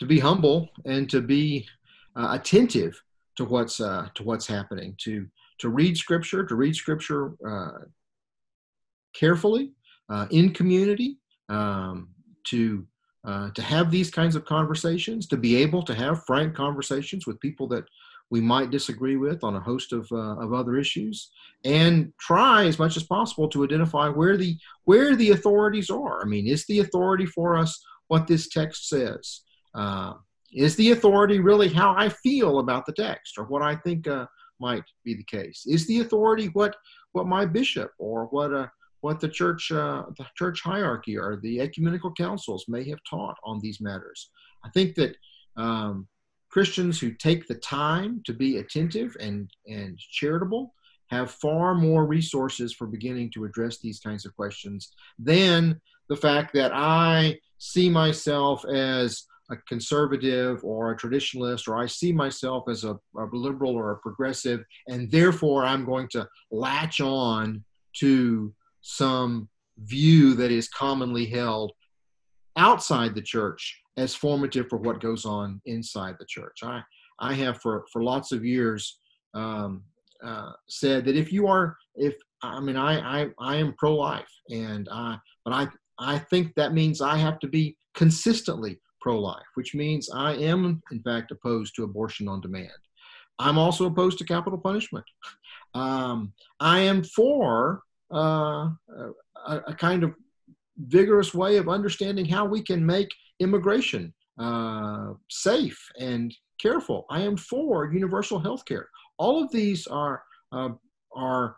to 0.00 0.06
be 0.06 0.18
humble 0.18 0.68
and 0.84 1.08
to 1.08 1.22
be 1.22 1.66
uh, 2.14 2.28
attentive 2.32 3.00
to 3.36 3.44
what's 3.46 3.80
uh, 3.80 4.08
to 4.16 4.22
what's 4.22 4.46
happening 4.46 4.94
to 4.98 5.26
to 5.58 5.68
read 5.68 5.96
scripture 5.96 6.44
to 6.44 6.54
read 6.54 6.74
scripture 6.74 7.34
uh, 7.46 7.84
carefully 9.14 9.72
uh, 10.08 10.26
in 10.30 10.50
community 10.50 11.18
um, 11.48 12.08
to 12.44 12.86
uh, 13.26 13.50
to 13.52 13.62
have 13.62 13.90
these 13.90 14.10
kinds 14.10 14.36
of 14.36 14.44
conversations 14.44 15.26
to 15.26 15.36
be 15.36 15.56
able 15.56 15.82
to 15.82 15.94
have 15.94 16.24
frank 16.24 16.54
conversations 16.54 17.26
with 17.26 17.40
people 17.40 17.66
that 17.66 17.84
we 18.30 18.40
might 18.40 18.70
disagree 18.70 19.16
with 19.16 19.42
on 19.44 19.56
a 19.56 19.60
host 19.60 19.92
of, 19.92 20.06
uh, 20.12 20.36
of 20.36 20.52
other 20.52 20.76
issues 20.76 21.30
and 21.64 22.12
try 22.18 22.64
as 22.66 22.78
much 22.78 22.96
as 22.96 23.02
possible 23.02 23.48
to 23.48 23.64
identify 23.64 24.08
where 24.08 24.36
the 24.36 24.58
where 24.84 25.14
the 25.16 25.30
authorities 25.30 25.88
are. 25.90 26.20
I 26.22 26.24
mean 26.26 26.46
is 26.46 26.66
the 26.66 26.80
authority 26.80 27.26
for 27.26 27.56
us 27.56 27.82
what 28.08 28.26
this 28.26 28.48
text 28.48 28.88
says? 28.88 29.40
Uh, 29.74 30.14
is 30.52 30.76
the 30.76 30.92
authority 30.92 31.40
really 31.40 31.68
how 31.68 31.94
I 31.96 32.08
feel 32.08 32.60
about 32.60 32.86
the 32.86 32.92
text 32.92 33.38
or 33.38 33.44
what 33.44 33.62
I 33.62 33.76
think 33.76 34.06
uh, 34.06 34.26
might 34.68 34.88
be 35.04 35.14
the 35.14 35.30
case? 35.38 35.58
Is 35.66 35.86
the 35.86 36.00
authority 36.00 36.46
what 36.58 36.74
what 37.12 37.26
my 37.36 37.44
bishop 37.58 37.90
or 37.98 38.18
what 38.34 38.50
uh, 38.52 38.68
what 39.04 39.20
the 39.20 39.32
church 39.40 39.70
uh, 39.70 40.04
the 40.18 40.26
church 40.40 40.58
hierarchy 40.62 41.14
or 41.24 41.30
the 41.36 41.60
ecumenical 41.66 42.12
councils 42.24 42.62
may 42.74 42.84
have 42.88 43.02
taught 43.08 43.36
on 43.44 43.60
these 43.60 43.80
matters? 43.88 44.30
I 44.66 44.70
think 44.70 44.94
that 45.00 45.12
um, 45.56 46.08
Christians 46.54 46.98
who 47.00 47.10
take 47.12 47.42
the 47.46 47.60
time 47.78 48.22
to 48.26 48.32
be 48.32 48.50
attentive 48.58 49.10
and 49.26 49.50
and 49.66 49.98
charitable 50.18 50.64
have 51.08 51.30
far 51.46 51.74
more 51.74 52.06
resources 52.06 52.72
for 52.72 52.86
beginning 52.86 53.30
to 53.32 53.44
address 53.44 53.78
these 53.78 54.00
kinds 54.00 54.24
of 54.24 54.34
questions 54.34 54.80
than 55.18 55.80
the 56.08 56.16
fact 56.16 56.54
that 56.54 56.72
I 56.74 57.38
see 57.58 57.88
myself 57.90 58.64
as 58.64 59.24
a 59.50 59.56
conservative 59.68 60.64
or 60.64 60.90
a 60.90 60.96
traditionalist, 60.96 61.68
or 61.68 61.76
I 61.76 61.86
see 61.86 62.12
myself 62.12 62.64
as 62.68 62.84
a, 62.84 62.98
a, 63.16 63.24
liberal 63.32 63.74
or 63.74 63.92
a 63.92 63.98
progressive, 63.98 64.64
and 64.88 65.10
therefore 65.10 65.64
I'm 65.64 65.84
going 65.84 66.08
to 66.12 66.26
latch 66.50 67.00
on 67.00 67.62
to 68.00 68.54
some 68.80 69.48
view 69.78 70.34
that 70.34 70.50
is 70.50 70.68
commonly 70.68 71.26
held 71.26 71.72
outside 72.56 73.14
the 73.14 73.22
church 73.22 73.80
as 73.96 74.14
formative 74.14 74.68
for 74.68 74.78
what 74.78 75.00
goes 75.00 75.24
on 75.24 75.60
inside 75.66 76.16
the 76.18 76.26
church. 76.26 76.58
I, 76.62 76.82
I 77.20 77.34
have 77.34 77.60
for, 77.60 77.84
for 77.92 78.02
lots 78.02 78.32
of 78.32 78.44
years 78.44 78.98
um, 79.34 79.82
uh, 80.24 80.52
said 80.68 81.04
that 81.04 81.16
if 81.16 81.32
you 81.32 81.46
are, 81.46 81.76
if 81.96 82.14
I 82.42 82.60
mean, 82.60 82.76
I, 82.76 83.22
I, 83.22 83.26
I 83.38 83.56
am 83.56 83.74
pro-life, 83.78 84.30
and 84.50 84.88
I, 84.90 85.18
but 85.44 85.52
I, 85.54 85.68
I 85.98 86.18
think 86.18 86.54
that 86.54 86.74
means 86.74 87.00
I 87.00 87.16
have 87.16 87.38
to 87.40 87.48
be 87.48 87.76
consistently 87.94 88.80
pro 89.04 89.20
life, 89.20 89.50
which 89.52 89.74
means 89.74 90.08
I 90.10 90.32
am, 90.36 90.82
in 90.90 91.02
fact, 91.02 91.30
opposed 91.30 91.74
to 91.76 91.84
abortion 91.84 92.26
on 92.26 92.40
demand. 92.40 92.80
I'm 93.38 93.58
also 93.58 93.84
opposed 93.84 94.16
to 94.18 94.24
capital 94.24 94.58
punishment. 94.58 95.04
Um, 95.74 96.32
I 96.58 96.78
am 96.80 97.04
for 97.04 97.82
uh, 98.10 98.70
a, 99.46 99.56
a, 99.66 99.74
kind 99.74 100.04
of 100.04 100.14
vigorous 100.78 101.34
way 101.34 101.58
of 101.58 101.68
understanding 101.68 102.24
how 102.24 102.46
we 102.46 102.62
can 102.62 102.86
make 102.86 103.08
immigration 103.40 104.14
uh, 104.38 105.12
safe 105.28 105.80
and 106.00 106.34
careful. 106.58 107.04
I 107.10 107.20
am 107.22 107.36
for 107.36 107.92
universal 107.92 108.38
health 108.38 108.64
care. 108.64 108.88
All 109.18 109.42
of 109.42 109.52
these 109.52 109.86
are, 109.86 110.22
uh, 110.50 110.70
are 111.14 111.56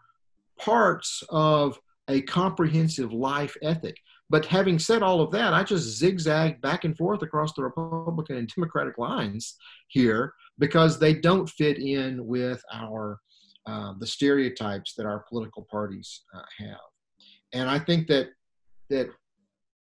parts 0.58 1.22
of 1.28 1.78
a 2.08 2.22
comprehensive 2.22 3.12
life 3.12 3.54
ethic. 3.62 3.96
But 4.28 4.46
having 4.46 4.78
said 4.78 5.02
all 5.02 5.20
of 5.20 5.30
that, 5.32 5.54
I 5.54 5.62
just 5.62 5.98
zigzag 5.98 6.60
back 6.60 6.84
and 6.84 6.96
forth 6.96 7.22
across 7.22 7.52
the 7.52 7.62
Republican 7.62 8.36
and 8.36 8.48
Democratic 8.48 8.98
lines 8.98 9.56
here 9.88 10.34
because 10.58 10.98
they 10.98 11.14
don't 11.14 11.48
fit 11.48 11.78
in 11.78 12.26
with 12.26 12.62
our 12.72 13.20
uh, 13.66 13.94
the 13.98 14.06
stereotypes 14.06 14.94
that 14.94 15.06
our 15.06 15.24
political 15.28 15.66
parties 15.68 16.22
uh, 16.34 16.42
have. 16.58 16.78
And 17.52 17.68
I 17.68 17.78
think 17.78 18.06
that 18.08 18.28
that 18.90 19.08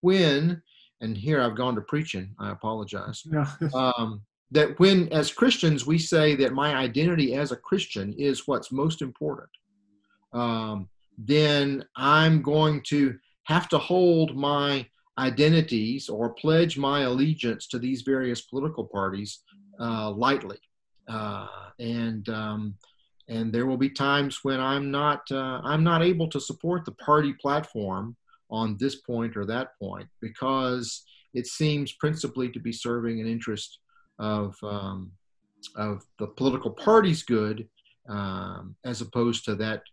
when 0.02 0.62
and 1.02 1.18
here 1.18 1.42
I've 1.42 1.56
gone 1.56 1.76
to 1.76 1.82
preaching, 1.82 2.36
I 2.40 2.52
apologize. 2.52 3.24
Um, 3.74 4.22
that 4.54 4.78
when 4.80 5.08
as 5.14 5.32
Christians 5.32 5.86
we 5.86 5.98
say 5.98 6.36
that 6.36 6.54
my 6.54 6.76
identity 6.76 7.36
as 7.36 7.54
a 7.54 7.56
Christian 7.56 8.14
is 8.18 8.48
what's 8.48 8.72
most 8.72 9.02
important, 9.02 9.48
um, 10.34 10.90
then 11.18 11.86
I'm 11.96 12.42
going 12.42 12.82
to 12.88 13.18
have 13.52 13.68
to 13.70 13.78
hold 13.78 14.36
my 14.36 14.86
identities 15.18 16.10
or 16.10 16.34
pledge 16.34 16.78
my 16.78 17.02
allegiance 17.02 17.68
to 17.68 17.80
these 17.80 18.02
various 18.02 18.42
political 18.42 18.86
parties 18.86 19.40
uh, 19.80 20.10
lightly. 20.12 20.58
Uh, 21.08 21.48
and 21.80 22.30
um, 22.30 22.76
and 23.28 23.54
there 23.54 23.66
will 23.66 23.78
be 23.78 23.90
times 23.90 24.40
when 24.44 24.60
I'm 24.60 24.92
not 24.92 25.22
uh, 25.32 25.60
I'm 25.64 25.84
not 25.84 26.02
able 26.02 26.28
to 26.30 26.40
support 26.40 26.86
the 26.86 26.94
party 26.94 27.34
platform 27.34 28.16
on 28.50 28.78
this 28.80 28.96
point 28.96 29.36
or 29.38 29.46
that 29.46 29.70
point 29.80 30.08
because 30.22 31.04
it 31.34 31.48
seems 31.48 31.94
principally 31.94 32.50
to 32.50 32.60
be 32.60 32.74
serving 32.74 33.20
an 33.20 33.28
interest 33.28 33.80
of 34.20 34.56
um, 34.64 35.12
of 35.76 36.06
the 36.20 36.28
political 36.28 36.72
party's 36.72 37.24
good 37.24 37.68
um, 38.10 38.76
as 38.86 39.02
opposed 39.02 39.46
to 39.46 39.56
that 39.56 39.84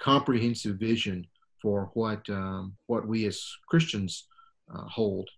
comprehensive 0.00 0.76
vision 0.76 1.26
for 1.60 1.90
what 1.94 2.28
um, 2.30 2.76
what 2.86 3.06
we 3.06 3.26
as 3.26 3.44
Christians 3.68 4.26
uh, 4.74 4.84
hold. 4.84 5.28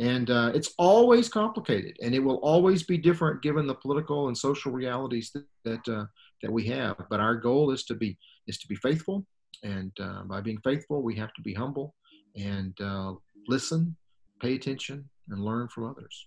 And 0.00 0.30
uh, 0.30 0.52
it's 0.54 0.74
always 0.78 1.28
complicated, 1.28 1.96
and 2.00 2.14
it 2.14 2.20
will 2.20 2.36
always 2.36 2.84
be 2.84 2.98
different 2.98 3.42
given 3.42 3.66
the 3.66 3.74
political 3.74 4.28
and 4.28 4.38
social 4.38 4.70
realities 4.70 5.32
that 5.34 5.44
that, 5.64 5.92
uh, 5.92 6.06
that 6.42 6.52
we 6.52 6.66
have. 6.66 6.96
But 7.10 7.20
our 7.20 7.34
goal 7.34 7.72
is 7.72 7.84
to 7.84 7.94
be 7.94 8.16
is 8.46 8.58
to 8.58 8.68
be 8.68 8.76
faithful, 8.76 9.26
and 9.64 9.92
uh, 10.00 10.22
by 10.24 10.40
being 10.40 10.60
faithful, 10.62 11.02
we 11.02 11.16
have 11.16 11.34
to 11.34 11.42
be 11.42 11.54
humble 11.54 11.94
and 12.36 12.80
uh, 12.80 13.14
listen, 13.48 13.96
pay 14.40 14.54
attention, 14.54 15.08
and 15.30 15.44
learn 15.44 15.68
from 15.68 15.84
others. 15.84 16.26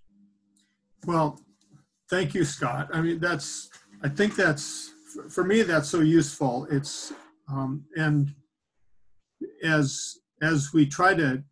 Well, 1.06 1.39
thank 2.10 2.34
you, 2.34 2.43
Scott. 2.43 2.89
I 2.93 3.02
mean, 3.02 3.20
that's 3.20 3.70
I 4.04 4.10
think 4.10 4.36
that's 4.36 4.93
for 5.30 5.43
me 5.43 5.64
that's 5.64 5.89
so 5.89 6.02
useful. 6.02 6.68
It's 6.70 7.14
um, 7.49 7.86
and 7.95 8.34
as 9.64 10.18
as 10.41 10.74
we 10.74 10.86
try 10.86 11.14
to 11.14 11.43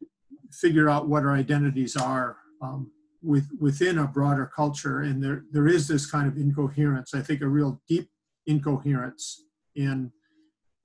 figure 0.52 0.90
out 0.90 1.08
what 1.08 1.24
our 1.24 1.36
identities 1.36 1.96
are 1.96 2.38
um, 2.62 2.92
with, 3.22 3.48
within 3.60 4.00
a 4.00 4.08
broader 4.08 4.50
culture, 4.54 5.02
and 5.02 5.24
there 5.24 5.44
there 5.52 5.68
is 5.68 5.88
this 5.88 6.10
kind 6.10 6.28
of 6.28 6.38
incoherence. 6.38 7.14
I 7.14 7.22
think 7.22 7.42
a 7.42 7.48
real 7.48 7.82
deep 7.88 8.10
incoherence 8.48 9.44
in 9.76 10.12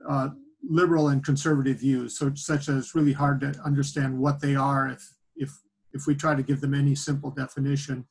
uh, 0.09 0.31
liberal 0.63 1.09
and 1.09 1.25
conservative 1.25 1.81
views, 1.81 2.19
so 2.19 2.33
such 2.35 2.69
it's 2.69 2.95
really 2.95 3.13
hard 3.13 3.41
to 3.41 3.55
understand 3.65 4.19
what 4.19 4.41
they 4.41 4.55
are 4.55 4.89
if 4.89 5.03
if 5.37 5.51
if 5.93 6.07
we 6.07 6.15
try 6.15 6.35
to 6.35 6.43
give 6.43 6.61
them 6.61 6.75
any 6.75 6.95
simple 6.95 7.31
definition. 7.31 8.07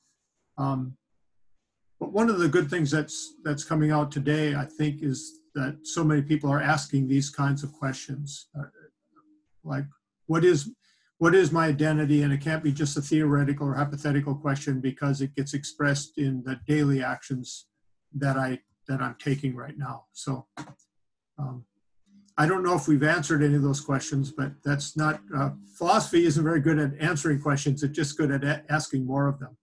Um, 0.58 0.98
but 2.00 2.12
one 2.12 2.30
of 2.30 2.40
the 2.40 2.50
good 2.50 2.70
things 2.70 2.92
that's 2.92 3.36
that's 3.44 3.64
coming 3.64 3.92
out 3.92 4.12
today, 4.12 4.56
I 4.56 4.66
think, 4.66 5.04
is 5.04 5.40
that 5.56 5.78
so 5.84 6.04
many 6.04 6.22
people 6.22 6.50
are 6.52 6.62
asking 6.62 7.08
these 7.08 7.30
kinds 7.30 7.64
of 7.64 7.72
questions, 7.74 8.48
uh, 8.60 8.64
like 9.64 9.86
what 10.28 10.44
is 10.44 10.72
what 11.20 11.36
is 11.36 11.52
my 11.52 11.68
identity, 11.68 12.24
and 12.24 12.34
it 12.34 12.42
can't 12.42 12.64
be 12.64 12.72
just 12.72 12.98
a 12.98 13.02
theoretical 13.02 13.68
or 13.68 13.76
hypothetical 13.76 14.36
question 14.36 14.82
because 14.82 15.22
it 15.22 15.36
gets 15.36 15.54
expressed 15.54 16.18
in 16.18 16.44
the 16.44 16.60
daily 16.68 17.04
actions 17.04 17.68
that 18.14 18.38
I 18.38 18.60
that 18.88 19.02
I'm 19.02 19.16
taking 19.20 19.56
right 19.56 19.78
now. 19.78 20.06
So. 20.14 20.48
Um, 21.40 21.66
I 22.36 22.48
don't 22.48 22.64
know 22.64 22.74
if 22.74 22.88
we've 22.88 23.04
answered 23.04 23.44
any 23.44 23.56
of 23.56 23.62
those 23.62 23.80
questions, 23.80 24.32
but 24.32 24.54
that's 24.64 24.98
not, 24.98 25.22
uh, 25.38 25.52
philosophy 25.78 26.26
isn't 26.26 26.44
very 26.44 26.62
good 26.62 26.80
at 26.80 26.92
answering 27.00 27.40
questions. 27.40 27.84
It's 27.84 27.96
just 27.96 28.18
good 28.18 28.32
at 28.32 28.44
a- 28.44 28.64
asking 28.70 29.06
more 29.06 29.28
of 29.28 29.40
them. 29.40 29.56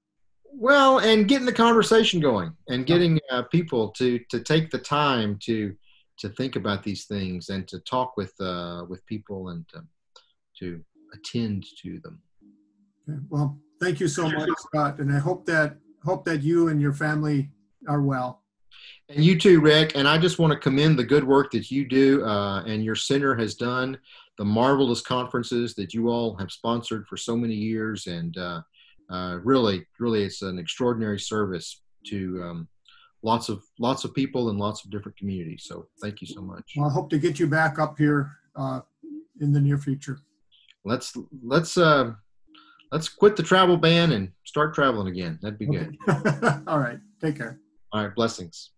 Well, 0.53 0.99
and 0.99 1.27
getting 1.27 1.47
the 1.47 1.53
conversation 1.53 2.21
going 2.21 2.53
and 2.69 2.87
getting 2.87 3.19
uh, 3.31 3.43
people 3.45 3.91
to 3.93 4.21
to 4.31 4.41
take 4.41 4.71
the 4.71 4.79
time 4.79 5.39
to 5.45 5.75
to 6.21 6.29
think 6.29 6.57
about 6.57 6.83
these 6.83 7.05
things 7.05 7.49
and 7.49 7.67
to 7.69 7.79
talk 7.81 8.17
with 8.17 8.33
uh, 8.41 8.85
with 8.89 9.05
people 9.07 9.49
and 9.49 9.67
to, 9.69 9.83
to 10.59 10.85
attend 11.15 11.67
to 11.83 11.99
them. 12.01 12.21
Okay. 13.09 13.19
Well, 13.29 13.59
thank 13.81 14.01
you 14.01 14.09
so 14.09 14.29
much, 14.29 14.51
Scott, 14.59 14.99
and 15.01 15.13
I 15.13 15.19
hope 15.19 15.47
that 15.47 15.77
hope 16.05 16.25
that 16.27 16.43
you 16.43 16.69
and 16.69 16.81
your 16.81 16.93
family 16.93 17.51
are 17.89 18.03
well. 18.03 18.43
And 19.09 19.25
you 19.25 19.39
too, 19.39 19.61
Rick. 19.61 19.93
And 19.97 20.07
I 20.07 20.19
just 20.19 20.39
want 20.39 20.53
to 20.53 20.59
commend 20.59 20.99
the 20.99 21.05
good 21.05 21.25
work 21.25 21.51
that 21.51 21.71
you 21.71 21.87
do 21.87 22.25
uh, 22.25 22.63
and 22.63 22.85
your 22.85 22.95
center 22.95 23.35
has 23.35 23.55
done, 23.55 23.99
the 24.39 24.45
marvelous 24.45 25.01
conferences 25.01 25.75
that 25.75 25.93
you 25.93 26.09
all 26.09 26.37
have 26.37 26.53
sponsored 26.53 27.07
for 27.09 27.17
so 27.17 27.37
many 27.37 27.55
years, 27.55 28.07
and 28.07 28.37
uh, 28.39 28.63
uh, 29.11 29.39
really, 29.43 29.85
really, 29.99 30.23
it's 30.23 30.43
an 30.43 30.59
extraordinary 30.59 31.19
service 31.19 31.83
to 32.07 32.41
um, 32.45 32.69
lots 33.23 33.49
of 33.49 33.63
lots 33.79 34.05
of 34.05 34.15
people 34.15 34.51
and 34.51 34.59
lots 34.59 34.85
of 34.85 34.91
different 34.91 35.17
communities. 35.17 35.65
So, 35.67 35.87
thank 36.01 36.21
you 36.21 36.27
so 36.27 36.41
much. 36.41 36.73
Well, 36.77 36.89
I 36.89 36.93
hope 36.93 37.11
to 37.11 37.19
get 37.19 37.39
you 37.39 37.47
back 37.47 37.79
up 37.79 37.99
here 37.99 38.31
uh, 38.57 38.81
in 39.41 39.53
the 39.53 39.61
near 39.61 39.79
future. 39.79 40.19
Let's 40.85 41.17
let's 41.43 41.77
uh, 41.77 42.13
let's 42.93 43.09
quit 43.09 43.37
the 43.37 43.43
travel 43.43 43.77
ban 43.77 44.13
and 44.13 44.31
start 44.45 44.75
traveling 44.75 45.09
again. 45.09 45.39
That'd 45.43 45.59
be 45.59 45.67
good. 45.67 45.97
All 46.67 46.79
right. 46.79 46.99
Take 47.21 47.37
care. 47.37 47.61
All 47.93 48.05
right. 48.05 48.15
Blessings. 48.15 48.71